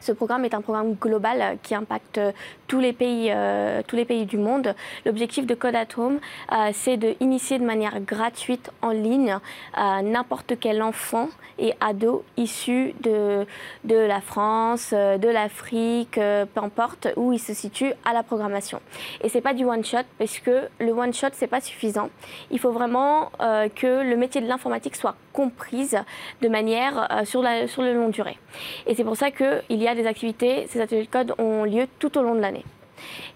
Ce 0.00 0.12
programme 0.12 0.44
est 0.44 0.54
un 0.54 0.60
programme 0.60 0.94
global 0.94 1.58
qui 1.62 1.74
impacte 1.74 2.20
tous 2.66 2.80
les 2.80 2.92
pays, 2.92 3.30
euh, 3.30 3.82
tous 3.86 3.96
les 3.96 4.04
pays 4.04 4.26
du 4.26 4.38
monde. 4.38 4.74
L'objectif 5.04 5.46
de 5.46 5.54
Code 5.54 5.76
at 5.76 5.86
Home, 5.96 6.18
euh, 6.52 6.70
c'est 6.72 6.96
d'initier 6.96 7.58
de 7.58 7.64
manière 7.64 8.00
gratuite 8.00 8.70
en 8.82 8.90
ligne 8.90 9.38
euh, 9.78 10.02
n'importe 10.02 10.54
quel 10.60 10.82
enfant 10.82 11.28
et 11.58 11.74
ado 11.80 12.24
issu 12.36 12.94
de, 13.00 13.46
de 13.84 13.96
la 13.96 14.20
France, 14.20 14.92
de 14.92 15.28
l'Afrique, 15.28 16.14
peu 16.16 16.60
importe 16.62 17.08
où 17.16 17.32
il 17.32 17.38
se 17.38 17.54
situe, 17.54 17.92
à 18.04 18.12
la 18.12 18.22
programmation. 18.22 18.80
Et 19.22 19.28
c'est 19.28 19.40
pas 19.40 19.54
du 19.54 19.64
one 19.64 19.84
shot 19.84 20.04
parce 20.18 20.38
que 20.38 20.68
le 20.78 20.92
one 20.92 21.14
shot 21.14 21.28
c'est 21.32 21.46
pas 21.46 21.62
suffisant. 21.62 22.10
Il 22.50 22.58
faut 22.58 22.72
vraiment 22.72 23.30
que 23.74 24.02
le 24.02 24.16
métier 24.16 24.42
de 24.42 24.46
l'informatique 24.46 24.96
soit 24.96 25.14
comprise 25.32 25.96
de 26.42 26.48
manière 26.48 27.08
sur, 27.24 27.40
la, 27.40 27.66
sur 27.68 27.82
le 27.82 27.94
long 27.94 28.10
durée. 28.10 28.38
Et 28.86 28.94
c'est 28.94 29.04
pour 29.04 29.16
ça 29.16 29.30
qu'il 29.30 29.62
y 29.70 29.85
a 29.85 29.85
des 29.94 30.06
activités, 30.06 30.66
ces 30.68 30.80
ateliers 30.80 31.04
de 31.04 31.10
code 31.10 31.34
ont 31.38 31.64
lieu 31.64 31.86
tout 31.98 32.16
au 32.18 32.22
long 32.22 32.34
de 32.34 32.40
l'année. 32.40 32.64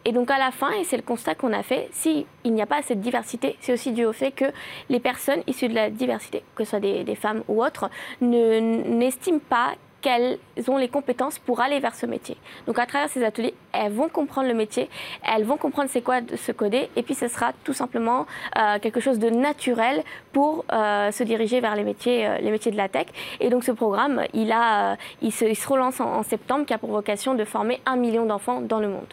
Et 0.05 0.13
donc 0.13 0.31
à 0.31 0.39
la 0.39 0.51
fin, 0.51 0.71
et 0.73 0.85
c'est 0.85 0.97
le 0.97 1.03
constat 1.03 1.35
qu'on 1.35 1.53
a 1.53 1.63
fait, 1.63 1.89
s'il 1.93 2.25
n'y 2.45 2.63
a 2.63 2.67
pas 2.67 2.79
assez 2.79 2.95
de 2.95 3.01
diversité, 3.01 3.57
c'est 3.61 3.73
aussi 3.73 3.93
dû 3.93 4.05
au 4.05 4.13
fait 4.13 4.33
que 4.33 4.47
les 4.89 5.01
personnes 5.01 5.43
issues 5.47 5.69
de 5.69 5.75
la 5.75 5.91
diversité, 5.91 6.43
que 6.55 6.65
ce 6.65 6.71
soit 6.71 6.81
des, 6.81 7.05
des 7.05 7.15
femmes 7.15 7.43
ou 7.49 7.63
autres, 7.63 7.91
n'estiment 8.21 9.41
pas 9.49 9.75
qu'elles 10.01 10.39
ont 10.69 10.77
les 10.77 10.89
compétences 10.89 11.39
pour 11.39 11.61
aller 11.61 11.81
vers 11.81 11.95
ce 11.95 12.07
métier. 12.07 12.37
Donc 12.67 12.79
à 12.79 12.87
travers 12.87 13.09
ces 13.09 13.25
ateliers, 13.25 13.55
elles 13.73 13.93
vont 13.93 14.09
comprendre 14.09 14.49
le 14.49 14.55
métier, 14.55 14.89
elles 15.23 15.45
vont 15.45 15.57
comprendre 15.57 15.89
c'est 15.91 16.03
quoi 16.03 16.21
de 16.21 16.37
se 16.37 16.53
coder, 16.53 16.89
et 16.97 17.03
puis 17.03 17.15
ce 17.15 17.29
sera 17.29 17.53
tout 17.65 17.73
simplement 17.73 18.27
euh, 18.59 18.79
quelque 18.81 19.01
chose 19.01 19.19
de 19.19 19.31
naturel 19.31 20.03
pour 20.33 20.65
euh, 20.73 21.11
se 21.11 21.23
diriger 21.23 21.61
vers 21.61 21.77
les 21.77 21.85
métiers, 21.85 22.27
euh, 22.27 22.39
les 22.39 22.51
métiers 22.51 22.73
de 22.73 22.77
la 22.77 22.89
tech. 22.89 23.07
Et 23.41 23.51
donc 23.51 23.65
ce 23.65 23.73
programme, 23.73 24.23
il, 24.35 24.53
a, 24.53 24.97
il, 25.23 25.33
se, 25.33 25.45
il 25.45 25.57
se 25.57 25.69
relance 25.69 26.01
en, 26.01 26.23
septembre, 26.23 26.67
qui 26.67 26.75
a 26.75 26.79
pour 26.79 26.91
vocation 26.91 27.35
de 27.35 27.45
former 27.45 27.81
un 27.87 27.97
million 27.97 28.27
d'enfants 28.27 28.61
dans 28.61 28.81
le 28.81 28.89
monde. 28.89 29.07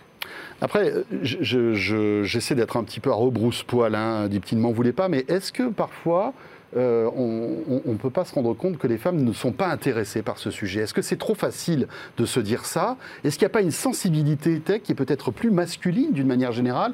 Après, 0.62 0.92
j'essaie 1.22 2.56
d'être 2.56 2.78
un 2.78 2.84
petit 2.84 3.00
peu 3.00 3.12
à 3.12 3.14
rebrousse-poil, 3.14 3.96
hein, 3.96 4.28
dit 4.28 4.40
petit 4.40 4.56
ne 4.56 4.62
m'en 4.62 4.72
voulez 4.72 4.92
pas, 4.92 5.08
mais 5.08 5.24
est-ce 5.28 5.52
que 5.52 5.70
parfois 5.70 6.34
euh, 6.78 7.10
on 7.16 7.92
ne 7.92 7.98
peut 7.98 8.10
pas 8.10 8.24
se 8.26 8.34
rendre 8.34 8.54
compte 8.54 8.78
que 8.78 8.88
les 8.88 8.98
femmes 8.98 9.24
ne 9.24 9.34
sont 9.34 9.52
pas 9.52 9.68
intéressées 9.68 10.22
par 10.22 10.38
ce 10.38 10.52
sujet 10.52 10.82
Est-ce 10.82 10.94
que 10.94 11.02
c'est 11.02 11.18
trop 11.18 11.36
facile 11.36 11.88
de 12.18 12.26
se 12.26 12.40
dire 12.40 12.66
ça? 12.66 12.98
Est-ce 13.24 13.38
qu'il 13.38 13.46
n'y 13.46 13.52
a 13.52 13.54
pas 13.54 13.62
une 13.62 13.72
sensibilité 13.72 14.60
tech 14.60 14.84
qui 14.84 14.92
est 14.92 14.96
peut-être 14.96 15.32
plus 15.32 15.50
masculine 15.52 16.14
d'une 16.14 16.28
manière 16.28 16.52
générale 16.52 16.94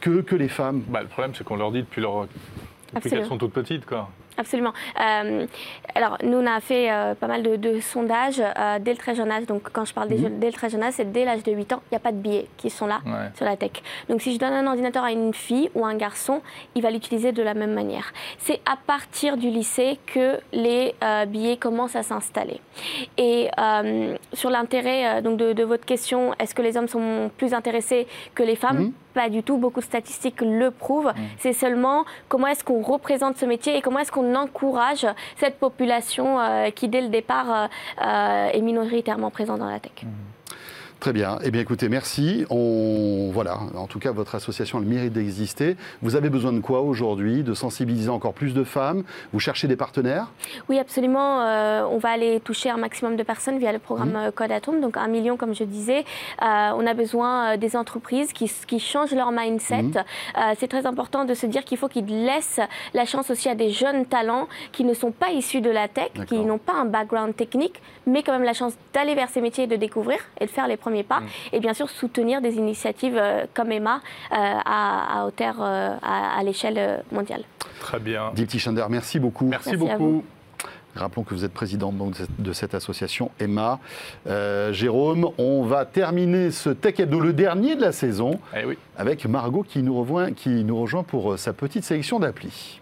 que, 0.00 0.20
que 0.20 0.36
les 0.36 0.48
femmes? 0.48 0.82
Bah, 0.88 1.02
Le 1.02 1.08
problème, 1.08 1.32
c'est 1.34 1.44
qu'on 1.44 1.56
leur 1.56 1.72
dit 1.72 1.80
depuis, 1.80 2.00
leur... 2.00 2.28
depuis 2.94 3.10
qu'elles 3.10 3.26
sont 3.26 3.38
toutes 3.38 3.52
petites. 3.52 3.86
Quoi. 3.86 4.08
Absolument. 4.36 4.72
Euh, 5.00 5.46
alors, 5.94 6.18
nous, 6.24 6.38
on 6.38 6.46
a 6.46 6.60
fait 6.60 6.90
euh, 6.90 7.14
pas 7.14 7.28
mal 7.28 7.42
de, 7.42 7.80
sondages 7.80 8.40
euh, 8.40 8.78
dès 8.80 8.92
le 8.92 8.96
très 8.96 9.14
jeune 9.14 9.30
âge. 9.30 9.46
Donc, 9.46 9.70
quand 9.72 9.84
je 9.84 9.94
parle 9.94 10.08
mhm. 10.08 10.38
dès 10.38 10.48
le 10.48 10.52
très 10.52 10.70
jeune 10.70 10.82
âge, 10.82 10.94
c'est 10.96 11.10
dès 11.12 11.24
l'âge 11.24 11.42
de 11.42 11.52
8 11.52 11.72
ans, 11.74 11.82
il 11.86 11.94
n'y 11.94 11.96
a 11.96 12.00
pas 12.00 12.12
de 12.12 12.16
billets 12.16 12.48
qui 12.56 12.70
sont 12.70 12.86
là 12.86 13.00
sur 13.34 13.44
la 13.44 13.56
tech. 13.56 13.70
Donc, 14.08 14.22
si 14.22 14.34
je 14.34 14.38
donne 14.38 14.52
un 14.52 14.66
ordinateur 14.66 15.04
à 15.04 15.12
une 15.12 15.32
fille 15.32 15.70
ou 15.74 15.84
un 15.84 15.94
garçon, 15.94 16.42
il 16.74 16.82
va 16.82 16.90
l'utiliser 16.90 17.32
de 17.32 17.42
la 17.42 17.54
même 17.54 17.74
manière. 17.74 18.12
C'est 18.38 18.60
à 18.70 18.76
partir 18.76 19.36
du 19.36 19.50
lycée 19.50 19.98
que 20.06 20.38
les 20.52 20.94
billets 21.28 21.56
commencent 21.56 21.96
à 21.96 22.02
s'installer. 22.02 22.60
Et 23.16 23.50
sur 24.32 24.50
l'intérêt 24.50 25.22
donc 25.22 25.38
de, 25.38 25.64
votre 25.64 25.84
question, 25.84 26.34
est-ce 26.38 26.54
que 26.54 26.62
les 26.62 26.76
hommes 26.76 26.88
sont 26.88 27.30
plus 27.36 27.54
intéressés 27.54 28.06
que 28.34 28.42
les 28.42 28.56
femmes 28.56 28.78
mhm. 28.78 28.92
Pas 29.14 29.28
du 29.30 29.42
tout. 29.42 29.56
Beaucoup 29.56 29.80
de 29.80 29.84
statistiques 29.84 30.40
le 30.40 30.70
prouvent. 30.70 31.06
Mm. 31.08 31.22
C'est 31.38 31.52
seulement 31.52 32.04
comment 32.28 32.48
est-ce 32.48 32.64
qu'on 32.64 32.82
représente 32.82 33.38
ce 33.38 33.46
métier 33.46 33.76
et 33.76 33.80
comment 33.80 34.00
est-ce 34.00 34.12
qu'on 34.12 34.34
encourage 34.34 35.06
cette 35.36 35.58
population 35.58 36.40
euh, 36.40 36.70
qui, 36.70 36.88
dès 36.88 37.00
le 37.00 37.08
départ, 37.08 37.46
euh, 37.50 37.66
euh, 38.04 38.48
est 38.48 38.60
minoritairement 38.60 39.30
présente 39.30 39.60
dans 39.60 39.70
la 39.70 39.78
tech. 39.78 39.92
Mm. 40.02 40.33
Très 41.04 41.12
bien. 41.12 41.38
Eh 41.44 41.50
bien, 41.50 41.60
écoutez, 41.60 41.90
merci. 41.90 42.46
On, 42.48 43.28
voilà. 43.30 43.58
En 43.76 43.86
tout 43.86 43.98
cas, 43.98 44.10
votre 44.10 44.36
association 44.36 44.78
a 44.78 44.80
le 44.80 44.86
mérite 44.86 45.12
d'exister. 45.12 45.76
Vous 46.00 46.16
avez 46.16 46.30
besoin 46.30 46.50
de 46.50 46.60
quoi 46.60 46.80
aujourd'hui? 46.80 47.42
De 47.42 47.52
sensibiliser 47.52 48.08
encore 48.08 48.32
plus 48.32 48.54
de 48.54 48.64
femmes? 48.64 49.04
Vous 49.30 49.38
cherchez 49.38 49.68
des 49.68 49.76
partenaires? 49.76 50.28
Oui, 50.70 50.78
absolument. 50.78 51.42
Euh, 51.42 51.84
on 51.90 51.98
va 51.98 52.08
aller 52.08 52.40
toucher 52.40 52.70
un 52.70 52.78
maximum 52.78 53.16
de 53.16 53.22
personnes 53.22 53.58
via 53.58 53.70
le 53.70 53.80
programme 53.80 54.12
Mhm. 54.12 54.16
euh, 54.16 54.30
Code 54.30 54.50
Atome, 54.50 54.80
donc 54.80 54.96
un 54.96 55.08
million, 55.08 55.36
comme 55.36 55.54
je 55.54 55.64
disais. 55.64 56.06
Euh, 56.40 56.70
on 56.74 56.86
a 56.86 56.94
besoin 56.94 57.58
des 57.58 57.76
entreprises 57.76 58.32
qui, 58.32 58.50
qui 58.66 58.80
changent 58.80 59.14
leur 59.14 59.30
mindset. 59.30 59.84
Euh, 59.84 60.54
c'est 60.58 60.68
très 60.68 60.86
important 60.86 61.26
de 61.26 61.34
se 61.34 61.44
dire 61.44 61.64
qu'il 61.64 61.76
faut 61.76 61.88
qu'ils 61.88 62.06
laissent 62.24 62.60
la 62.94 63.04
chance 63.04 63.28
aussi 63.28 63.50
à 63.50 63.54
des 63.54 63.68
jeunes 63.68 64.06
talents 64.06 64.48
qui 64.72 64.84
ne 64.84 64.94
sont 64.94 65.10
pas 65.10 65.32
issus 65.32 65.60
de 65.60 65.68
la 65.68 65.86
tech, 65.86 66.12
qui 66.26 66.38
n'ont 66.38 66.56
pas 66.56 66.72
un 66.80 66.86
background 66.86 67.36
technique, 67.36 67.82
mais 68.06 68.22
quand 68.22 68.32
même 68.32 68.42
la 68.42 68.54
chance 68.54 68.72
d'aller 68.94 69.14
vers 69.14 69.28
ces 69.28 69.42
métiers 69.42 69.64
et 69.64 69.66
de 69.66 69.76
découvrir 69.76 70.16
et 70.40 70.46
de 70.46 70.50
faire 70.50 70.66
les 70.66 70.78
premiers 70.78 70.93
pas. 71.02 71.22
Et 71.52 71.60
bien 71.60 71.74
sûr, 71.74 71.88
soutenir 71.90 72.40
des 72.40 72.54
initiatives 72.54 73.16
euh, 73.18 73.46
comme 73.54 73.72
Emma 73.72 73.96
euh, 73.96 74.36
à, 74.36 75.20
à 75.20 75.26
hauteur, 75.26 75.56
euh, 75.60 75.96
à, 76.02 76.38
à 76.38 76.42
l'échelle 76.42 77.02
mondiale. 77.10 77.42
Très 77.80 77.98
bien. 77.98 78.30
Dipti 78.34 78.58
Chander, 78.58 78.84
merci 78.88 79.18
beaucoup. 79.18 79.46
Merci, 79.46 79.70
Merci 79.70 79.90
à 79.90 79.96
beaucoup. 79.98 80.10
vous. 80.10 80.24
Rappelons 80.96 81.24
que 81.24 81.34
vous 81.34 81.44
êtes 81.44 81.52
présidente 81.52 81.98
donc, 81.98 82.14
de 82.38 82.52
cette- 82.52 82.74
association 82.74 83.32
Emma. 83.40 83.80
Euh, 84.28 84.72
Jérôme, 84.72 85.28
on 85.38 85.64
va 85.64 85.84
terminer 85.86 86.52
ce 86.52 86.70
Tech 86.70 87.00
Hebdo, 87.00 87.18
le 87.18 87.32
dernier 87.32 87.74
de 87.74 87.80
la 87.80 87.90
saison, 87.90 88.38
Eh 88.56 88.64
oui. 88.64 88.78
avec 88.96 89.26
Margot 89.26 89.64
qui 89.64 89.82
nous 89.82 89.98
rejoint, 90.00 90.30
qui 90.32 90.62
nous 90.62 90.80
rejoint 90.80 91.02
pour 91.02 91.36
sa 91.36 91.52
petite 91.52 91.82
sélection 91.82 92.20
d'applis. 92.20 92.80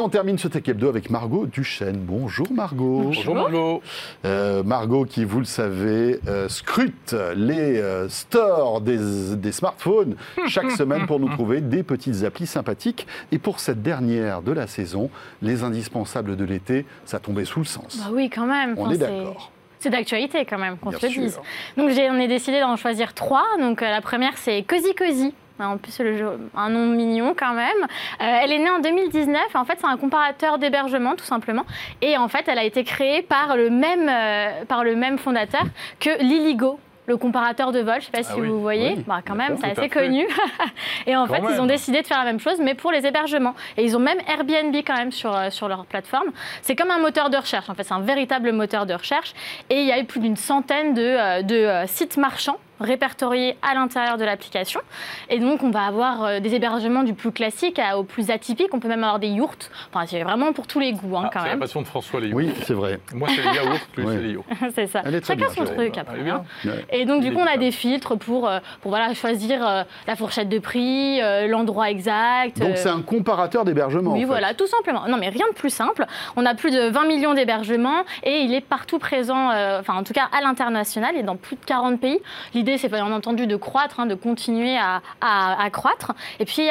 On 0.00 0.08
termine 0.08 0.38
ce 0.38 0.48
Tech 0.48 0.66
Hebdo 0.66 0.88
avec 0.88 1.10
Margot 1.10 1.46
Duchesne. 1.46 1.98
Bonjour 1.98 2.50
Margot. 2.52 3.02
Bonjour 3.04 3.34
Margot. 3.34 3.82
Euh, 4.24 4.62
Margot 4.62 5.04
qui, 5.04 5.24
vous 5.24 5.38
le 5.38 5.44
savez, 5.44 6.20
euh, 6.26 6.48
scrute 6.48 7.14
les 7.36 7.78
euh, 7.78 8.08
stores 8.08 8.80
des, 8.80 9.36
des 9.36 9.52
smartphones 9.52 10.16
chaque 10.48 10.70
semaine 10.72 11.06
pour 11.06 11.20
nous 11.20 11.28
trouver 11.28 11.60
des 11.60 11.82
petites 11.82 12.24
applis 12.24 12.46
sympathiques. 12.46 13.06
Et 13.32 13.38
pour 13.38 13.60
cette 13.60 13.82
dernière 13.82 14.42
de 14.42 14.52
la 14.52 14.66
saison, 14.66 15.10
les 15.42 15.62
indispensables 15.62 16.36
de 16.36 16.44
l'été, 16.44 16.86
ça 17.04 17.18
tombait 17.18 17.44
sous 17.44 17.60
le 17.60 17.66
sens. 17.66 17.98
Bah 17.98 18.10
oui, 18.12 18.30
quand 18.30 18.46
même. 18.46 18.74
On 18.78 18.90
est 18.90 18.94
c'est- 18.94 19.00
d'accord. 19.00 19.50
C'est 19.82 19.88
d'actualité 19.88 20.44
quand 20.44 20.58
même, 20.58 20.76
qu'on 20.76 20.92
se 20.92 21.06
le 21.06 21.08
dise. 21.10 21.40
Donc 21.78 21.90
on 21.90 22.18
est 22.18 22.28
décidé 22.28 22.60
d'en 22.60 22.76
choisir 22.76 23.14
trois. 23.14 23.46
Donc 23.58 23.82
euh, 23.82 23.88
la 23.88 24.02
première 24.02 24.36
c'est 24.36 24.62
Cozy 24.62 24.94
Cozy. 24.94 25.32
En 25.66 25.76
plus, 25.78 25.98
le 26.00 26.16
jeu- 26.16 26.50
un 26.56 26.68
nom 26.70 26.86
mignon 26.86 27.34
quand 27.38 27.52
même. 27.54 27.82
Euh, 28.20 28.38
elle 28.42 28.52
est 28.52 28.58
née 28.58 28.70
en 28.70 28.78
2019. 28.80 29.40
En 29.54 29.64
fait, 29.64 29.76
c'est 29.78 29.86
un 29.86 29.96
comparateur 29.96 30.58
d'hébergement, 30.58 31.14
tout 31.16 31.24
simplement. 31.24 31.64
Et 32.02 32.16
en 32.16 32.28
fait, 32.28 32.44
elle 32.48 32.58
a 32.58 32.64
été 32.64 32.84
créée 32.84 33.22
par 33.22 33.56
le 33.56 33.70
même, 33.70 34.08
euh, 34.08 34.64
par 34.66 34.84
le 34.84 34.96
même 34.96 35.18
fondateur 35.18 35.62
que 35.98 36.22
Liligo, 36.22 36.78
le 37.06 37.16
comparateur 37.16 37.72
de 37.72 37.80
vol. 37.80 37.94
Je 37.94 37.98
ne 37.98 38.02
sais 38.02 38.10
pas 38.12 38.22
si 38.22 38.30
Ah 38.34 38.38
oui, 38.38 38.46
vous 38.48 38.60
voyez. 38.60 38.94
oui, 38.96 39.04
Bah, 39.06 39.20
quand 39.26 39.34
même, 39.34 39.56
c'est 39.60 39.70
assez 39.72 39.88
connu. 39.88 40.26
Et 41.06 41.16
en 41.16 41.26
Quand 41.26 41.34
fait, 41.34 41.54
ils 41.54 41.60
ont 41.60 41.66
décidé 41.66 42.02
de 42.02 42.06
faire 42.06 42.18
la 42.18 42.24
même 42.24 42.38
chose, 42.38 42.58
mais 42.60 42.74
pour 42.74 42.92
les 42.92 43.04
hébergements. 43.06 43.54
Et 43.76 43.84
ils 43.84 43.96
ont 43.96 44.00
même 44.00 44.18
Airbnb 44.28 44.74
quand 44.86 44.96
même 44.96 45.10
sur, 45.10 45.34
euh, 45.34 45.50
sur 45.50 45.66
leur 45.66 45.86
plateforme. 45.86 46.28
C'est 46.62 46.76
comme 46.76 46.90
un 46.90 46.98
moteur 47.00 47.28
de 47.30 47.36
recherche. 47.36 47.68
En 47.68 47.74
fait, 47.74 47.82
c'est 47.82 47.94
un 47.94 48.00
véritable 48.00 48.52
moteur 48.52 48.86
de 48.86 48.94
recherche. 48.94 49.32
Et 49.70 49.80
il 49.80 49.86
y 49.86 49.92
a 49.92 49.98
eu 49.98 50.04
plus 50.04 50.20
d'une 50.20 50.36
centaine 50.36 50.94
de, 50.94 51.02
euh, 51.02 51.42
de 51.42 51.56
euh, 51.56 51.86
sites 51.88 52.16
marchands 52.16 52.58
répertoriés 52.80 53.56
à 53.62 53.74
l'intérieur 53.74 54.16
de 54.16 54.24
l'application. 54.24 54.80
Et 55.28 55.38
donc, 55.38 55.62
on 55.62 55.70
va 55.70 55.82
avoir 55.84 56.24
euh, 56.24 56.40
des 56.40 56.54
hébergements 56.54 57.02
du 57.02 57.14
plus 57.14 57.32
classique 57.32 57.80
au 57.96 58.02
plus 58.04 58.30
atypique. 58.30 58.68
On 58.72 58.80
peut 58.80 58.88
même 58.88 59.04
avoir 59.04 59.18
des 59.18 59.28
yourts. 59.28 59.54
Enfin, 59.92 60.06
c'est 60.06 60.22
vraiment 60.22 60.52
pour 60.52 60.66
tous 60.66 60.80
les 60.80 60.92
goûts, 60.92 61.16
hein, 61.16 61.22
Ah, 61.26 61.30
quand 61.32 61.38
c'est 61.40 61.44
la 61.46 61.50
même. 61.52 61.60
passion 61.60 61.82
de 61.82 61.86
François, 61.86 62.20
les 62.20 62.28
yaourts. 62.28 62.36
Oui, 62.38 62.52
c'est 62.64 62.74
vrai. 62.74 63.00
Moi, 63.14 63.28
c'est 63.34 63.42
les 63.42 63.54
yaourts, 63.56 63.78
lui, 63.96 64.04
Ouais. 64.04 64.14
c'est 64.16 64.22
les 64.22 64.32
yaourts. 64.32 64.44
c'est 64.74 64.86
ça. 64.86 65.02
Chacun 65.26 65.48
son 65.50 65.64
truc 65.64 65.92
Elle 65.94 66.00
après. 66.00 66.18
est 66.20 66.22
bien. 66.24 66.42
hein. 66.66 66.70
Et 66.90 67.04
donc, 67.04 67.22
du 67.22 67.32
coup, 67.32 67.40
on 67.40 67.46
a 67.46 67.56
des 67.56 67.70
filtres 67.70 68.16
pour, 68.18 68.48
euh, 68.48 68.58
pour 68.80 68.90
voilà, 68.90 69.12
choisir 69.14 69.66
euh, 69.66 69.82
la 70.06 70.16
fourchette 70.16 70.48
de 70.48 70.58
prix, 70.58 71.20
euh, 71.22 71.46
l'endroit 71.46 71.90
exact. 71.90 72.58
Donc 72.58 72.70
euh, 72.70 72.76
c'est 72.76 72.88
un 72.88 73.02
comparateur 73.02 73.64
d'hébergement. 73.64 74.12
Oui, 74.12 74.18
en 74.18 74.20
fait. 74.20 74.26
voilà, 74.26 74.54
tout 74.54 74.66
simplement. 74.66 75.06
Non, 75.08 75.16
mais 75.18 75.28
rien 75.28 75.46
de 75.50 75.54
plus 75.54 75.70
simple. 75.70 76.06
On 76.36 76.46
a 76.46 76.54
plus 76.54 76.70
de 76.70 76.88
20 76.88 77.04
millions 77.06 77.34
d'hébergements 77.34 78.04
et 78.22 78.40
il 78.40 78.54
est 78.54 78.60
partout 78.60 78.98
présent, 78.98 79.50
euh, 79.50 79.80
enfin, 79.80 79.94
en 79.94 80.02
tout 80.02 80.12
cas 80.12 80.28
à 80.36 80.40
l'international 80.40 81.16
et 81.16 81.22
dans 81.22 81.36
plus 81.36 81.56
de 81.56 81.64
40 81.64 82.00
pays. 82.00 82.18
L'idée, 82.54 82.69
c'est 82.78 82.88
bien 82.88 83.10
entendu 83.12 83.46
de 83.46 83.56
croître, 83.56 84.00
hein, 84.00 84.06
de 84.06 84.14
continuer 84.14 84.76
à, 84.76 85.02
à- 85.20 85.62
à 85.62 85.70
croître. 85.70 86.12
Et 86.38 86.44
puis, 86.44 86.68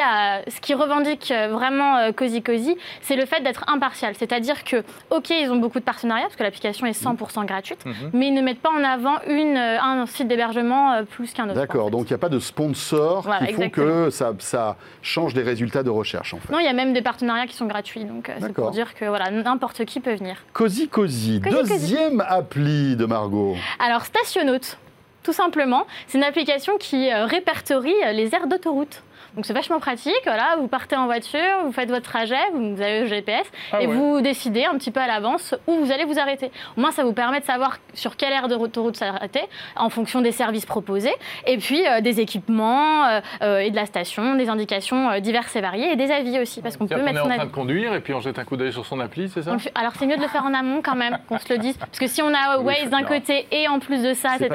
ce 0.48 0.60
qui 0.60 0.74
revendique 0.74 1.30
euh, 1.30 1.48
vraiment 1.48 1.96
euh, 1.96 2.12
Cozy 2.12 2.42
Cozy, 2.42 2.76
c'est 3.02 3.16
le 3.16 3.26
fait 3.26 3.40
d'être 3.42 3.64
impartial. 3.68 4.14
C'est-à-dire 4.18 4.64
que, 4.64 4.82
OK, 5.10 5.30
ils 5.30 5.50
ont 5.50 5.56
beaucoup 5.56 5.78
de 5.78 5.84
partenariats 5.84 6.24
parce 6.24 6.36
que 6.36 6.42
l'application 6.42 6.86
est 6.86 7.00
100% 7.00 7.44
gratuite, 7.46 7.84
Mhm. 7.84 8.10
mais 8.12 8.28
ils 8.28 8.34
ne 8.34 8.42
mettent 8.42 8.60
pas 8.60 8.70
en 8.70 8.84
avant 8.84 9.16
une, 9.26 9.56
euh, 9.56 9.80
un 9.80 10.06
site 10.06 10.28
d'hébergement 10.28 11.04
plus 11.04 11.32
qu'un 11.32 11.44
autre. 11.44 11.52
en 11.52 11.60
D'accord, 11.60 11.84
fait. 11.86 11.90
donc 11.92 12.02
il 12.08 12.12
n'y 12.12 12.14
a 12.14 12.18
pas 12.18 12.28
de 12.28 12.38
sponsors 12.38 13.22
Voilà, 13.22 13.46
qui 13.46 13.54
font 13.54 13.70
que 13.70 14.10
ça, 14.10 14.32
ça 14.38 14.76
change 15.02 15.34
les 15.34 15.42
résultats 15.42 15.82
de 15.82 15.90
recherche 15.90 16.34
en 16.34 16.38
fait. 16.38 16.52
Non, 16.52 16.58
il 16.58 16.64
y 16.64 16.68
a 16.68 16.72
même 16.72 16.92
des 16.92 17.02
partenariats 17.02 17.46
qui 17.46 17.54
sont 17.56 17.66
gratuits, 17.66 18.04
donc 18.04 18.30
c'est 18.40 18.52
pour 18.52 18.70
dire 18.70 18.94
que 18.94 19.04
voilà, 19.04 19.30
n'importe 19.30 19.84
qui 19.84 20.00
peut 20.00 20.14
venir. 20.14 20.36
Cozy 20.52 20.88
Cozy, 20.88 21.40
Cozy 21.40 21.56
Cozy. 21.56 21.70
deuxième 21.72 22.24
appli 22.26 22.96
de 22.96 23.06
Margot. 23.06 23.56
Alors, 23.78 24.04
Stationaute, 24.04 24.76
tout 25.22 25.32
simplement, 25.32 25.86
c'est 26.06 26.18
une 26.18 26.24
application 26.24 26.78
qui 26.78 27.10
euh, 27.10 27.26
répertorie 27.26 27.94
euh, 28.04 28.12
les 28.12 28.34
aires 28.34 28.46
d'autoroute. 28.46 29.02
Donc 29.36 29.46
c'est 29.46 29.52
vachement 29.52 29.78
pratique, 29.78 30.12
voilà, 30.24 30.56
vous 30.58 30.66
partez 30.66 30.96
en 30.96 31.06
voiture, 31.06 31.38
vous 31.64 31.72
faites 31.72 31.88
votre 31.88 32.04
trajet, 32.10 32.34
vous 32.52 32.80
avez 32.82 33.00
le 33.00 33.06
GPS 33.06 33.46
Ah 33.72 33.80
et 33.80 33.86
ouais. 33.86 33.94
vous 33.94 34.20
décidez 34.20 34.64
un 34.64 34.74
petit 34.76 34.90
peu 34.90 35.00
à 35.00 35.06
l'avance 35.06 35.54
où 35.68 35.74
vous 35.76 35.92
allez 35.92 36.04
vous 36.04 36.18
arrêter. 36.18 36.50
Au 36.76 36.80
moins 36.80 36.90
ça 36.90 37.04
vous 37.04 37.12
permet 37.12 37.38
de 37.40 37.44
savoir 37.44 37.78
sur 37.94 38.16
quelle 38.16 38.32
aire 38.32 38.48
d'autoroute 38.48 38.96
s'arrêter 38.96 39.42
en 39.76 39.88
fonction 39.88 40.20
des 40.20 40.32
services 40.32 40.66
proposés 40.66 41.14
et 41.46 41.58
puis 41.58 41.86
euh, 41.86 42.00
des 42.00 42.20
équipements 42.20 43.04
euh, 43.06 43.20
euh, 43.42 43.58
et 43.60 43.70
de 43.70 43.76
la 43.76 43.86
station, 43.86 44.34
des 44.34 44.48
indications 44.48 45.18
diverses 45.20 45.54
et 45.54 45.60
variées 45.60 45.92
et 45.92 45.96
des 45.96 46.10
avis 46.10 46.40
aussi 46.40 46.60
parce 46.60 46.76
qu'on 46.76 46.86
peut 46.86 46.96
C'est-à-dire 46.96 47.22
qu'on 47.22 47.26
est 47.26 47.28
mettre 47.28 47.34
en 47.34 47.36
train 47.38 47.46
de 47.46 47.54
conduire 47.54 47.94
et 47.94 48.00
puis 48.00 48.14
on 48.14 48.20
jette 48.20 48.38
un 48.38 48.44
coup 48.44 48.56
d'œil 48.56 48.72
sur 48.72 48.84
son 48.84 48.98
appli, 48.98 49.28
c'est 49.28 49.42
ça? 49.42 49.52
On 49.52 49.58
fait- 49.58 49.72
Alors 49.76 49.92
c'est 49.96 50.06
mieux 50.06 50.16
de 50.16 50.22
le 50.22 50.28
faire 50.28 50.44
en 50.44 50.54
amont 50.54 50.82
quand 50.82 50.96
même, 50.96 51.18
qu'on 51.28 51.38
se 51.38 51.52
le 51.52 51.58
dise. 51.58 51.76
Parce 51.76 51.98
que 51.98 52.06
si 52.08 52.20
on 52.20 52.32
a 52.34 52.58
Waze 52.58 52.90
d'un 52.90 53.04
côté 53.04 53.46
et 53.52 53.68
en 53.68 53.78
plus 53.78 54.02
de 54.02 54.12
ça 54.12 54.30
C'est 54.38 54.48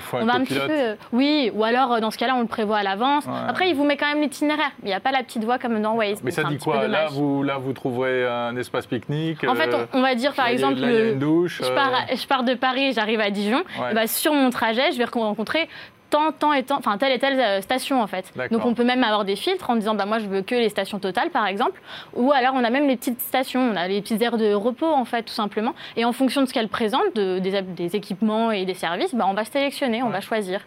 faut 0.00 0.16
un 0.18 0.22
on 0.22 0.26
va 0.26 0.34
un 0.34 0.44
petit 0.44 0.54
peu... 0.54 0.96
oui, 1.12 1.50
ou 1.54 1.64
alors 1.64 2.00
dans 2.00 2.10
ce 2.12 2.18
cas-là 2.18 2.34
on 2.36 2.40
le 2.40 2.46
prévoit 2.46 2.78
à 2.78 2.82
l'avance. 2.82 3.26
Ouais. 3.26 3.32
Après 3.48 3.68
il 3.68 3.74
vous 3.74 3.87
met 3.88 3.96
quand 3.96 4.06
même 4.06 4.20
l'itinéraire. 4.20 4.70
Il 4.82 4.86
n'y 4.86 4.94
a 4.94 5.00
pas 5.00 5.10
la 5.10 5.22
petite 5.22 5.42
voie 5.44 5.58
comme 5.58 5.80
dans 5.82 5.94
Waze. 5.94 6.20
Mais 6.22 6.30
ça 6.30 6.44
dit 6.44 6.58
quoi? 6.58 6.86
Là 6.86 7.06
vous, 7.10 7.42
là, 7.42 7.58
vous 7.58 7.72
trouverez 7.72 8.26
un 8.26 8.56
espace 8.56 8.86
pique-nique 8.86 9.44
En 9.44 9.54
fait 9.54 9.72
euh, 9.74 9.86
on, 9.92 9.98
on 9.98 10.02
va 10.02 10.14
dire 10.14 10.32
par 10.34 10.46
y 10.46 10.50
a- 10.50 10.52
exemple... 10.52 10.80
là, 10.80 10.86
le- 10.88 11.14
douche. 11.14 11.60
je, 11.62 11.70
euh, 11.70 11.74
pars, 11.74 11.92
je 12.14 12.26
pars 12.26 12.44
de 12.44 12.54
Paris, 12.54 12.92
j'arrive 12.92 13.20
à 13.20 13.30
Dijon. 13.30 13.62
Ouais. 13.80 13.90
Et 13.90 13.94
bah, 13.94 14.06
sur 14.06 14.32
mon 14.34 14.50
trajet, 14.50 14.92
je 14.92 14.98
vais 14.98 15.04
rencontrer 15.04 15.68
tant, 16.10 16.32
tant 16.32 16.54
et 16.54 16.62
tant, 16.62 16.78
enfin 16.78 16.96
telle 16.96 17.12
et 17.12 17.18
telle 17.18 17.38
euh, 17.38 17.60
station 17.60 18.00
en 18.00 18.06
fait. 18.06 18.32
Donc 18.50 18.64
on 18.64 18.72
peut 18.72 18.84
même 18.84 19.04
avoir 19.04 19.26
des 19.26 19.36
filtres 19.36 19.68
en 19.68 19.76
disant 19.76 19.94
bah 19.94 20.06
moi 20.06 20.18
je 20.18 20.26
veux 20.26 20.40
que 20.40 20.54
les 20.54 20.70
stations 20.70 20.98
totales 20.98 21.28
par 21.28 21.46
exemple, 21.46 21.78
ou 22.14 22.32
alors 22.32 22.54
on 22.54 22.64
a 22.64 22.70
même 22.70 22.88
les 22.88 22.96
petites 22.96 23.20
stations, 23.20 23.60
on 23.60 23.76
a 23.76 23.86
les 23.88 24.00
petites 24.00 24.22
aires 24.22 24.38
de 24.38 24.54
repos 24.54 24.86
en 24.86 25.04
fait 25.04 25.24
tout 25.24 25.34
simplement. 25.34 25.74
Et 25.98 26.06
en 26.06 26.12
fonction 26.12 26.40
de 26.40 26.46
ce 26.46 26.54
qu'elles 26.54 26.68
présentent, 26.70 27.14
de- 27.14 27.40
des, 27.40 27.60
des 27.60 27.94
équipements 27.94 28.50
et 28.50 28.64
des 28.64 28.72
services, 28.72 29.14
bah, 29.14 29.26
on 29.28 29.34
va 29.34 29.44
sélectionner, 29.44 30.02
on 30.02 30.08
va 30.08 30.22
choisir. 30.22 30.60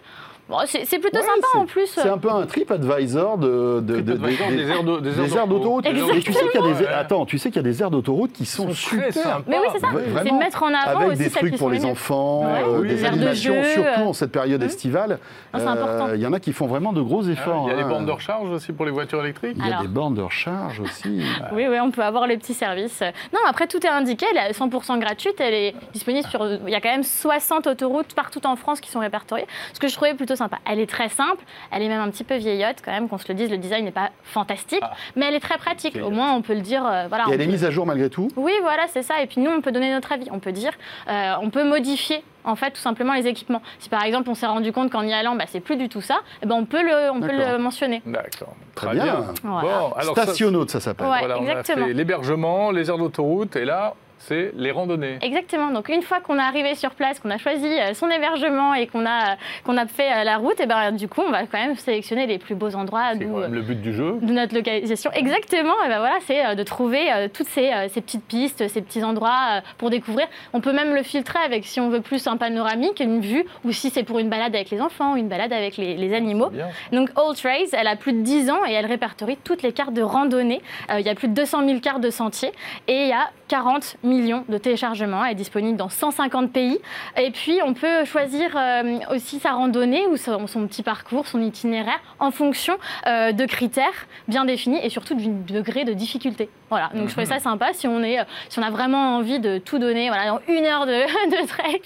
Bon, 0.52 0.58
c'est 0.66 1.00
plutôt 1.00 1.18
Ouais, 1.18 1.24
sympa 1.24 1.48
en 1.58 1.66
plus. 1.66 1.88
C'est 1.88 2.10
un 2.10 2.18
peu 2.18 2.30
un 2.30 2.46
TripAdvisor 2.46 3.38
de, 3.38 3.80
de, 3.80 4.02
de- 4.02 4.02
des- 4.02 4.18
des 4.18 4.70
aires 4.70 4.84
d'au- 4.84 5.00
des 5.00 5.10
aires 5.18 5.24
des 5.26 5.36
aires 5.38 5.48
d'autoroute. 5.48 5.86
Exactement. 5.86 6.14
Et 6.14 6.22
tu 6.22 6.34
sais 6.34 6.48
qu'il 6.50 6.62
y 6.62 6.64
a 6.64 6.68
des 6.74 6.84
Ouais. 6.84 6.88
attends, 6.88 7.26
tu 7.26 7.38
sais 7.38 7.50
qu'il 7.50 7.56
y 7.56 7.60
a 7.66 7.70
des 7.72 7.82
aires 7.82 7.90
d'autoroute 7.90 8.34
qui 8.34 8.46
sont, 8.46 8.72
super. 8.74 9.14
sympas. 9.14 9.42
Mais 9.48 9.58
oui 9.60 9.68
c'est 9.72 9.80
ça, 9.80 9.88
Ouais, 9.88 10.02
c'est 10.04 10.10
vraiment. 10.12 10.40
mettre 10.40 10.64
en 10.64 10.74
avant 10.74 11.00
avec 11.00 11.12
aussi 11.14 11.24
des 11.24 11.30
trucs 11.30 11.58
pour 11.58 11.70
les 11.70 11.86
enfants, 11.86 12.42
Ouais. 12.44 12.64
euh, 12.64 12.80
Oui, 12.82 12.88
des 12.90 12.96
des 12.96 13.04
aires 13.06 13.12
de 13.12 13.18
animations, 13.18 13.54
jeu, 13.64 13.70
surtout 13.70 14.02
euh. 14.02 14.06
en 14.08 14.14
cette 14.14 14.32
période 14.32 14.62
estivale. 14.62 15.20
Ah, 15.54 15.60
c'est 15.60 15.66
Euh, 15.66 15.70
important. 15.70 16.08
Il 16.16 16.20
y 16.22 16.28
en 16.28 16.34
a 16.34 16.40
qui 16.42 16.52
font 16.54 16.68
vraiment 16.68 16.92
de 16.94 17.02
gros 17.02 17.24
Ah, 17.28 17.32
efforts. 17.32 17.64
Il 17.68 17.72
y 17.72 17.74
a 17.74 17.78
les 17.78 17.84
hein. 17.84 17.88
bornes 17.90 18.06
de 18.06 18.12
recharge 18.12 18.50
aussi 18.50 18.74
pour 18.74 18.86
les 18.86 18.92
voitures 18.92 19.22
électriques 19.24 19.56
Il 19.58 19.62
y 19.62 19.70
a 19.70 19.72
Alors. 19.72 19.82
des 19.84 19.88
bornes 19.88 20.16
de 20.16 20.22
recharge 20.22 20.80
aussi. 20.82 21.22
Oui, 21.54 21.66
oui, 21.70 21.80
on 21.82 21.92
peut 21.92 22.02
avoir 22.04 22.28
les 22.28 22.38
petits 22.38 22.54
services. 22.54 23.02
Non, 23.34 23.40
après, 23.48 23.68
tout 23.68 23.86
est 23.86 23.90
indiqué. 23.90 24.26
Elle 24.32 24.38
est 24.52 24.54
100% 24.54 25.00
gratuite. 25.00 25.36
Elle 25.40 25.54
est 25.54 25.76
disponible 25.94 26.28
sur. 26.28 26.46
Il 26.68 26.70
y 26.70 26.76
a 26.76 26.82
quand 26.82 26.92
même 26.92 27.04
60 27.04 27.68
autoroutes 27.68 28.14
partout 28.16 28.46
en 28.46 28.56
France 28.58 28.82
qui 28.82 28.90
sont 28.92 29.00
répertoriées. 29.00 29.46
Ce 29.74 29.80
que 29.80 29.88
je 29.88 29.94
trouvais 29.96 30.14
plutôt 30.14 30.36
sympa. 30.44 30.58
Elle 30.70 30.80
est 30.80 30.90
très 30.90 31.10
simple. 31.10 31.44
Elle 31.72 31.84
est 31.84 31.88
même 31.90 32.02
un 32.02 32.10
petit 32.10 32.24
peu 32.24 32.36
vieillotte, 32.36 32.78
quand 32.84 32.92
même, 32.92 33.08
qu'on 33.10 33.18
se 33.18 33.28
le 33.28 33.34
dise. 33.36 33.50
Le 33.52 33.58
design 33.58 33.86
n'est 33.86 33.92
pas 33.92 34.10
fantastique. 34.24 34.80
Ah. 34.84 34.92
Mais 35.16 35.26
elle 35.28 35.36
est 35.36 35.40
très 35.40 35.58
pratique. 35.58 35.98
Au 36.04 36.10
moins, 36.10 36.34
on 36.34 36.42
peut 36.42 36.54
le 36.56 36.62
dire. 36.62 36.86
euh, 36.86 37.06
voilà, 37.08 37.26
Et 37.30 37.34
elle 37.34 37.42
est 37.42 37.46
peut- 37.46 37.52
mise 37.52 37.66
à 37.66 37.72
jour 37.72 37.86
malgré 37.86 38.10
tout? 38.10 38.28
Oui, 38.36 38.54
voilà, 38.62 38.84
c'est 38.88 39.04
ça. 39.04 39.22
Et 39.22 39.28
puis 39.28 39.40
nous, 39.42 39.52
on 39.52 39.62
peut 39.62 39.72
donner 39.72 39.92
notre 39.94 40.12
avis. 40.12 40.28
On 40.32 40.40
peut 40.40 40.52
dire, 40.52 40.72
euh, 41.08 41.34
on 41.42 41.50
peut 41.50 41.64
modifier. 41.64 42.24
En 42.44 42.56
fait, 42.56 42.72
tout 42.72 42.82
simplement 42.82 43.14
les 43.14 43.28
équipements. 43.28 43.62
Si 43.78 43.88
par 43.88 44.04
exemple 44.04 44.28
on 44.28 44.34
s'est 44.34 44.48
rendu 44.48 44.72
compte 44.74 44.92
qu'en 44.92 45.04
y 45.04 45.14
allant, 45.14 45.36
bah, 45.36 45.44
c'est 45.48 45.60
plus 45.60 45.76
du 45.78 45.90
tout 45.90 46.02
ça, 46.02 46.22
eh 46.42 46.48
ben, 46.48 46.56
on 46.56 46.66
peut 46.66 46.82
le, 46.82 47.12
on 47.12 47.20
peut 47.22 47.28
D'accord. 47.28 47.52
le 47.52 47.58
mentionner. 47.60 48.02
D'accord. 48.04 48.56
Très 48.74 48.94
bien. 48.96 49.28
Voilà. 49.44 49.68
Bon, 49.80 49.92
alors 49.96 50.16
ça- 50.16 50.24
Stationaute, 50.24 50.72
ça 50.72 50.80
s'appelle. 50.80 51.06
Ouais. 51.08 51.20
voilà, 51.20 51.38
exactement. 51.38 51.86
l'hébergement, 51.86 52.72
les 52.72 52.90
aires 52.90 52.98
d'autoroute 52.98 53.56
et 53.58 53.64
là, 53.66 53.94
c'est 54.22 54.52
les 54.56 54.72
randonnées. 54.72 55.18
Exactement. 55.22 55.72
Donc 55.72 55.90
une 55.90 56.02
fois 56.02 56.20
qu'on 56.20 56.38
est 56.38 56.42
arrivé 56.42 56.76
sur 56.76 56.92
place, 56.92 57.20
qu'on 57.20 57.30
a 57.32 57.38
choisi 57.38 57.66
euh, 57.68 57.94
son 57.94 58.10
hébergement 58.10 58.74
et 58.74 58.88
qu'on 58.88 59.06
a, 59.06 59.36
qu'on 59.64 59.78
a 59.78 59.86
fait 59.88 60.12
euh, 60.12 60.24
la 60.24 60.38
route, 60.38 60.60
et 60.60 60.66
ben, 60.66 60.92
du 60.92 61.08
coup, 61.08 61.22
on 61.28 61.32
va 61.32 61.42
quand 61.48 61.60
même 61.60 61.76
sélectionner 61.76 62.28
les 62.28 62.38
plus 62.38 62.56
beaux 62.56 62.76
endroits 62.76 63.10
C'est 63.14 63.20
d'où, 63.26 63.34
quand 63.34 63.40
même 63.42 63.54
le 63.56 63.62
but 63.62 63.82
du 63.82 63.94
jeu. 63.94 64.18
de 64.22 64.32
notre 64.34 64.56
localisation. 64.56 65.12
Exactement, 65.14 65.74
et 65.86 65.90
ben 65.90 66.00
voilà, 66.00 66.18
c'est 66.26 66.46
euh, 66.46 66.56
de 66.56 66.64
trouver 66.64 67.12
euh, 67.12 67.28
toutes 67.34 67.48
ces, 67.48 67.72
euh, 67.72 67.88
ces 67.90 68.02
petites 68.02 68.24
pistes, 68.26 68.68
ces 68.68 68.82
petits 68.82 69.04
endroits 69.04 69.58
euh, 69.58 69.62
pour 69.78 69.90
découvrir. 69.90 70.28
On 70.54 70.62
peut 70.62 70.74
même 70.74 70.94
le 70.94 71.04
filtrer 71.04 71.40
avec, 71.46 71.66
si 71.66 71.80
on 71.80 71.90
veut 71.90 72.02
plus 72.02 72.28
un 72.28 72.38
panoramique, 72.38 73.00
une 73.00 73.22
vue, 73.22 73.46
ou 73.66 73.72
si 73.72 73.90
c'est 73.90 74.04
pour 74.04 74.20
une 74.20 74.30
balade 74.30 74.54
avec 74.56 74.70
les 74.70 74.82
enfants, 74.82 75.16
une 75.16 75.28
balade 75.28 75.52
avec 75.54 75.78
les, 75.78 75.96
les 75.98 76.14
animaux. 76.14 76.50
Bien. 76.50 76.68
Donc 76.92 77.10
All 77.16 77.36
Trails, 77.36 77.70
elle 77.74 77.88
a 77.88 77.96
plus 77.96 78.14
de 78.14 78.22
10 78.22 78.50
ans 78.52 78.66
et 78.68 78.74
elle 78.74 78.86
répertorie 78.86 79.38
toutes 79.44 79.64
les 79.64 79.72
cartes 79.74 79.94
de 79.94 80.02
randonnée. 80.02 80.62
Euh, 80.92 81.00
il 81.00 81.06
y 81.06 81.10
a 81.10 81.16
plus 81.16 81.28
de 81.28 81.34
200 81.34 81.66
000 81.68 81.80
cartes 81.80 82.02
de 82.02 82.10
sentiers 82.10 82.52
et 82.88 83.04
il 83.04 83.08
y 83.10 83.14
a 83.14 83.30
40 83.48 83.98
millions 84.12 84.44
de 84.50 84.58
téléchargements. 84.58 85.24
Elle 85.26 85.32
est 85.32 85.36
disponible 85.36 85.78
dans 85.78 85.90
150 85.90 86.52
pays. 86.52 86.80
Et 87.18 87.32
puis 87.32 87.60
on 87.66 87.74
peut 87.74 88.06
choisir 88.06 88.56
euh, 88.56 89.00
aussi 89.12 89.40
sa 89.40 89.54
randonnée 89.54 90.06
ou 90.08 90.18
son, 90.18 90.68
petit 90.68 90.84
parcours, 90.84 91.28
son 91.28 91.42
itinéraire 91.42 92.00
en 92.20 92.32
fonction 92.32 92.78
euh, 93.08 93.32
de 93.32 93.46
critères 93.46 94.08
bien 94.28 94.46
définis 94.46 94.80
et 94.84 94.90
surtout 94.90 95.16
du 95.16 95.30
degré 95.30 95.86
de 95.86 95.94
difficulté. 95.94 96.50
Voilà, 96.72 96.90
donc 96.96 97.08
je 97.08 97.12
trouvais 97.12 97.26
ça 97.28 97.40
sympa 97.40 97.74
si 97.74 97.88
on, 97.88 98.02
est, 98.02 98.18
si 98.50 98.58
on 98.58 98.64
a 98.64 98.70
vraiment 98.72 99.18
envie 99.18 99.40
de 99.40 99.58
tout 99.60 99.78
donner 99.78 100.08
voilà, 100.08 100.28
dans 100.32 100.40
une 100.48 100.66
heure 100.66 100.86
de, 100.88 100.92
de 101.30 101.48
trek. 101.48 101.82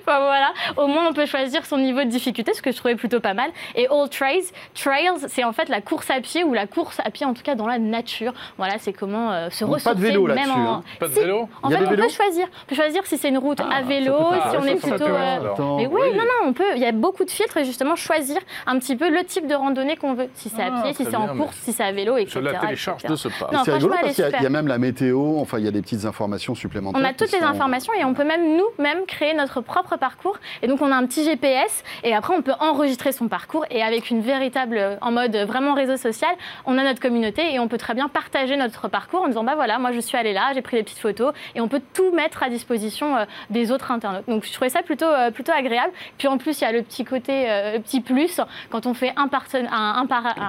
enfin, 0.00 0.18
voilà, 0.20 0.52
au 0.76 0.86
moins 0.86 1.06
on 1.08 1.12
peut 1.12 1.24
choisir 1.26 1.64
son 1.64 1.78
niveau 1.78 2.00
de 2.00 2.08
difficulté, 2.08 2.52
ce 2.52 2.60
que 2.60 2.72
je 2.72 2.76
trouvais 2.76 2.96
plutôt 2.96 3.20
pas 3.20 3.32
mal. 3.32 3.50
Et 3.76 3.86
All 3.88 4.08
Trails, 4.10 4.44
Trails, 4.74 5.28
c'est 5.28 5.44
en 5.44 5.52
fait 5.52 5.68
la 5.68 5.80
course 5.80 6.10
à 6.10 6.20
pied 6.20 6.44
ou 6.44 6.52
la 6.52 6.66
course 6.66 7.00
à 7.04 7.10
pied 7.10 7.24
en 7.24 7.32
tout 7.32 7.42
cas 7.42 7.54
dans 7.54 7.66
la 7.66 7.78
nature. 7.78 8.32
Voilà, 8.58 8.74
c'est 8.78 8.92
comment 8.92 9.30
euh, 9.32 9.50
se 9.50 9.60
Donc, 9.64 9.70
pas 9.70 9.74
ressourcer 9.90 9.98
de 9.98 10.02
vélo 10.02 10.26
même 10.26 10.36
là-dessus, 10.36 10.50
en... 10.52 10.72
hein. 10.74 10.82
Pas 10.98 11.06
de 11.08 11.12
Si, 11.14 11.20
vélo 11.20 11.48
En 11.62 11.70
y 11.70 11.74
a 11.74 11.78
fait, 11.78 11.84
on 11.86 11.96
peut 11.96 12.08
choisir. 12.08 12.46
On 12.64 12.66
peut 12.68 12.74
choisir 12.74 13.06
si 13.06 13.16
c'est 13.18 13.28
une 13.28 13.38
route 13.38 13.58
Ah, 13.60 13.76
à 13.76 13.82
vélo, 13.82 14.14
si 14.50 14.56
on 14.56 14.64
est 14.64 14.74
plutôt. 14.74 14.98
Ça 14.98 15.04
euh. 15.04 15.38
Mais 15.76 15.86
oui, 15.86 16.00
Oui. 16.10 16.16
non, 16.16 16.24
non, 16.24 16.48
on 16.48 16.52
peut. 16.52 16.64
Il 16.74 16.82
y 16.82 16.86
a 16.86 16.92
beaucoup 16.92 17.24
de 17.24 17.30
filtres 17.30 17.56
et 17.58 17.64
justement 17.64 17.94
choisir 17.96 18.38
un 18.66 18.78
petit 18.78 18.96
peu 18.96 19.08
le 19.10 19.22
type 19.24 19.46
de 19.46 19.54
randonnée 19.54 19.96
qu'on 19.96 20.14
veut. 20.14 20.28
Si 20.34 20.48
c'est 20.48 20.62
à 20.62 20.70
Ah, 20.74 20.82
pied, 20.82 20.92
si 20.94 21.04
c'est 21.04 21.14
en 21.16 21.28
course, 21.36 21.56
si 21.62 21.72
c'est 21.72 21.84
à 21.84 21.92
vélo, 21.92 22.16
etc. 22.16 22.32
Je 22.34 22.40
la 22.40 22.54
télécharge 22.58 23.04
etc. 23.04 23.12
de 23.12 23.16
ce 23.16 23.28
pas. 23.28 23.50
Non, 23.52 23.64
franchement, 23.64 23.96
parce 24.00 24.16
qu'il 24.26 24.32
y 24.32 24.36
a- 24.36 24.40
il 24.40 24.42
y, 24.42 24.46
a 24.46 24.48
super. 24.48 24.50
même 24.50 24.68
la 24.68 24.78
météo, 24.78 25.38
enfin 25.38 25.58
il 25.58 25.64
y 25.64 25.68
a 25.68 25.70
des 25.70 25.82
petites 25.82 26.04
informations 26.04 26.54
supplémentaires. 26.54 27.00
On 27.00 27.04
a 27.04 27.12
toutes 27.12 27.32
les 27.32 27.38
sont- 27.40 27.44
informations 27.44 27.92
et 27.98 28.04
on 28.04 28.14
peut 28.14 28.24
même 28.24 28.56
nous-mêmes 28.56 29.06
créer 29.06 29.34
notre 29.34 29.60
propre 29.60 29.96
parcours. 29.96 30.38
Et 30.62 30.66
donc 30.66 30.80
on 30.82 30.90
a 30.92 30.96
un 30.96 31.06
petit 31.06 31.24
GPS 31.24 31.82
et 32.02 32.14
après 32.14 32.34
on 32.34 32.42
peut 32.42 32.52
enregistrer 32.60 33.12
son 33.12 33.28
parcours 33.28 33.64
et 33.70 33.82
avec 33.82 34.10
une 34.10 34.20
véritable, 34.20 34.98
en 35.00 35.12
mode 35.12 35.36
vraiment 35.36 35.74
réseau 35.74 35.96
social, 35.96 36.30
on 36.66 36.78
a 36.78 36.84
notre 36.84 37.00
communauté 37.00 37.54
et 37.54 37.58
on 37.60 37.68
peut 37.68 37.78
très 37.78 37.94
bien 37.94 38.08
partager 38.08 38.56
notre 38.56 38.88
parcours 38.88 39.22
en 39.22 39.28
disant 39.28 39.44
bah 39.44 39.54
voilà, 39.54 39.78
moi 39.78 39.92
je 39.92 40.00
suis 40.00 40.16
allé 40.16 40.32
là, 40.32 40.52
j'ai 40.54 40.62
pris 40.62 40.76
des 40.76 40.82
petites 40.82 40.98
photos 40.98 41.32
et 41.54 41.60
on 41.60 41.68
peut 41.68 41.82
tout 41.92 42.12
mettre 42.12 42.42
à 42.42 42.48
disposition 42.48 43.16
euh, 43.16 43.24
des 43.50 43.70
autres 43.72 43.90
internautes. 43.90 44.24
Donc 44.28 44.44
je 44.44 44.52
trouvais 44.52 44.68
ça 44.70 44.82
plutôt, 44.82 45.06
euh, 45.06 45.30
plutôt 45.30 45.52
agréable. 45.52 45.92
Puis 46.18 46.28
en 46.28 46.38
plus 46.38 46.60
il 46.60 46.64
y 46.64 46.66
a 46.66 46.72
le 46.72 46.82
petit 46.82 47.04
côté, 47.04 47.50
euh, 47.50 47.74
le 47.74 47.80
petit 47.80 48.00
plus, 48.00 48.40
quand 48.70 48.86
on 48.86 48.94
fait 48.94 49.12
un, 49.16 49.28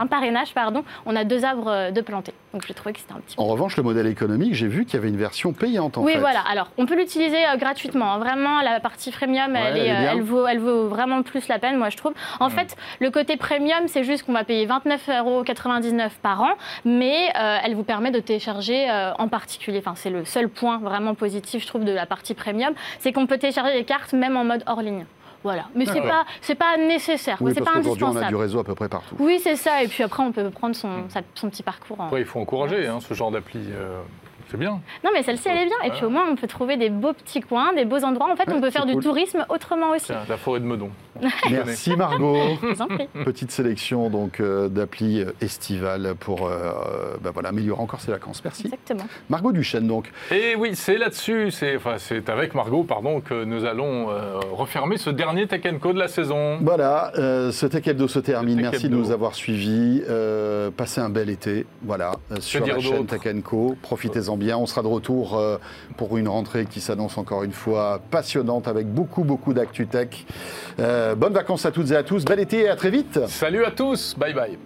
parrainage, 0.07 0.53
pardon, 0.53 0.83
on 1.05 1.15
a 1.15 1.23
deux 1.23 1.43
arbres 1.45 1.91
de 1.91 2.01
plantés. 2.01 2.33
Donc 2.53 2.65
j'ai 2.67 2.73
trouvé 2.73 2.93
que 2.93 2.99
c'était 2.99 3.13
un 3.13 3.19
petit 3.19 3.35
En 3.37 3.45
revanche, 3.45 3.64
le 3.77 3.83
modèle 3.83 4.07
économique, 4.07 4.53
j'ai 4.53 4.67
vu 4.67 4.85
qu'il 4.85 4.95
y 4.95 4.97
avait 4.97 5.09
une 5.09 5.17
version 5.17 5.53
payante 5.53 5.97
en 5.97 6.03
oui, 6.03 6.13
fait. 6.13 6.19
voilà. 6.19 6.41
Alors, 6.49 6.69
on 6.77 6.85
peut 6.85 6.95
l'utiliser 6.95 7.45
euh, 7.45 7.57
gratuitement. 7.57 8.13
hein. 8.13 8.19
Vraiment, 8.19 8.61
la 8.61 8.79
partie 8.79 9.11
premium, 9.11 9.51
Ouais, 9.53 9.59
elle, 9.67 9.77
est, 9.77 9.79
elle 9.81 9.87
est 10.03 10.07
euh, 10.07 10.11
elle 10.13 10.21
vaut, 10.21 10.47
elle 10.47 10.59
vaut 10.59 10.87
vraiment 10.87 11.21
plus 11.23 11.47
la 11.47 11.59
peine, 11.59 11.77
moi, 11.77 11.89
je 11.89 11.97
trouve. 11.97 12.13
En 12.39 12.49
fait, 12.49 12.75
le 12.99 13.09
côté 13.11 13.37
premium, 13.37 13.87
c'est 13.87 14.03
juste 14.03 14.23
qu'on 14.23 14.33
va 14.33 14.43
payer 14.43 14.67
29,99 14.67 15.19
euros 15.19 15.43
par 16.21 16.41
an, 16.41 16.51
mais 16.85 17.29
euh, 17.39 17.57
elle 17.63 17.75
vous 17.75 17.83
permet 17.83 18.11
de 18.11 18.19
télécharger 18.19 18.89
euh, 18.89 19.11
en 19.17 19.27
particulier. 19.27 19.79
Enfin, 19.79 19.93
c'est 19.95 20.09
le 20.09 20.25
seul 20.25 20.49
point 20.49 20.77
vraiment 20.77 21.15
positif, 21.15 21.61
je 21.63 21.67
trouve, 21.67 21.83
de 21.83 21.91
la 21.91 22.05
partie 22.05 22.33
premium, 22.33 22.73
c'est 22.99 23.11
qu'on 23.11 23.25
peut 23.27 23.37
télécharger 23.37 23.73
les 23.73 23.85
cartes 23.85 24.13
même 24.13 24.37
en 24.37 24.43
mode 24.43 24.63
hors 24.67 24.81
ligne. 24.81 25.05
Voilà. 25.45 25.65
Mais 25.75 25.85
c'est 25.85 26.01
pas, 26.01 26.25
c'est 26.41 26.55
pas 26.55 26.75
nécessaire. 26.75 27.37
Oui, 27.39 27.51
c'est 27.55 27.63
pas 27.63 27.73
qu'aujourd'hui 27.75 28.03
on 28.03 28.07
a 28.07 28.11
du 28.11 28.17
indispensable. 28.17 28.35
réseau 28.41 28.59
à 28.59 28.63
peu 28.63 28.73
près 28.73 28.89
partout. 28.89 29.15
Oui, 29.19 29.39
c'est 29.43 29.55
ça. 29.55 29.83
Et 29.83 29.87
puis 29.87 30.01
après, 30.03 30.23
on 30.23 30.31
peut 30.31 30.49
prendre 30.49 30.75
son, 30.75 31.07
sa- 31.09 31.21
son 31.35 31.49
petit 31.51 31.61
parcours 31.61 31.99
en, 32.01 32.05
Après, 32.07 32.19
il 32.21 32.25
faut 32.25 32.39
encourager 32.39 32.87
hein, 32.87 32.97
ce 32.99 33.13
genre 33.13 33.29
d'appli. 33.29 33.59
euh, 33.71 34.01
c'est 34.49 34.57
bien. 34.57 34.79
Non, 35.03 35.09
mais 35.13 35.23
celle-ci, 35.23 35.47
elle 35.49 35.57
est 35.57 35.65
bien. 35.65 35.77
Et 35.85 35.91
puis 35.91 36.05
au 36.05 36.09
moins, 36.09 36.25
on 36.29 36.35
peut 36.35 36.47
trouver 36.47 36.77
des 36.77 36.89
beaux 36.89 37.13
petits 37.13 37.41
coins, 37.41 37.73
des 37.73 37.85
beaux 37.85 38.03
endroits. 38.03 38.31
En 38.31 38.35
fait, 38.35 38.45
Ouais, 38.47 38.53
on 38.55 38.61
peut 38.61 38.69
faire 38.69 38.85
du 38.85 38.95
tourisme 38.97 39.45
autrement 39.49 39.91
aussi. 39.91 40.05
Tiens, 40.07 40.21
la 40.29 40.37
forêt 40.37 40.59
de 40.59 40.65
Meudon. 40.65 40.91
Merci 41.49 41.95
Margot. 41.95 42.37
Je 42.61 42.67
vous 42.67 42.81
en 42.81 42.87
prie. 42.87 43.07
Petite 43.23 43.51
sélection 43.51 44.09
donc 44.09 44.39
euh, 44.39 44.67
d'applis 44.67 45.21
euh, 45.21 45.31
estivales 45.41 46.13
pour 46.19 46.45
euh, 46.45 46.51
euh, 46.51 47.15
bah, 47.21 47.31
voilà, 47.33 47.49
améliorer 47.49 47.81
encore 47.81 48.01
ses 48.01 48.11
vacances. 48.11 48.43
Merci. 48.43 48.65
Exactement. 48.65 49.07
Margot 49.29 49.51
Duchesne 49.51 49.87
donc. 49.87 50.11
Et 50.31 50.55
oui, 50.55 50.75
c'est 50.75 50.97
là-dessus, 50.97 51.51
c'est 51.51 51.77
enfin, 51.77 51.95
avec 52.27 52.53
Margot, 52.53 52.83
pardon, 52.83 53.21
que 53.21 53.43
nous 53.45 53.65
allons 53.65 54.09
euh, 54.09 54.39
refermer 54.51 54.97
ce 54.97 55.09
dernier 55.09 55.47
Tech 55.47 55.61
Co 55.81 55.93
de 55.93 55.99
la 55.99 56.07
saison. 56.07 56.59
Voilà, 56.61 57.11
euh, 57.17 57.51
ce 57.51 57.65
Tech 57.65 57.87
Hebdo 57.87 58.07
se 58.07 58.19
termine. 58.19 58.61
Merci 58.61 58.89
de 58.89 58.95
nous 58.95 59.11
avoir 59.11 59.35
suivis. 59.35 60.03
Euh, 60.07 60.69
passez 60.71 61.01
un 61.01 61.09
bel 61.09 61.29
été. 61.29 61.65
Voilà, 61.83 62.13
sur 62.39 62.65
la 62.65 62.79
chaîne 62.79 63.05
Tech 63.05 63.21
Co. 63.43 63.75
Profitez-en 63.81 64.34
bien. 64.37 64.57
On 64.57 64.65
sera 64.65 64.81
de 64.81 64.87
retour 64.87 65.37
euh, 65.37 65.57
pour 65.97 66.17
une 66.17 66.27
rentrée 66.27 66.65
qui 66.65 66.81
s'annonce 66.81 67.17
encore 67.17 67.43
une 67.43 67.51
fois 67.51 68.01
passionnante 68.11 68.67
avec 68.67 68.87
beaucoup, 68.87 69.23
beaucoup 69.23 69.53
d'actu 69.53 69.87
tech. 69.87 70.25
Euh, 70.79 71.15
bonnes 71.15 71.33
vacances 71.33 71.65
à 71.65 71.71
toutes 71.71 71.91
et 71.91 71.95
à 71.95 72.03
tous. 72.03 72.25
Bel 72.25 72.39
été 72.39 72.61
et 72.61 72.69
à 72.69 72.75
très 72.75 72.89
vite. 72.89 73.19
Salut 73.27 73.65
à 73.65 73.71
tous, 73.71 74.15
bye 74.17 74.33
bye. 74.33 74.57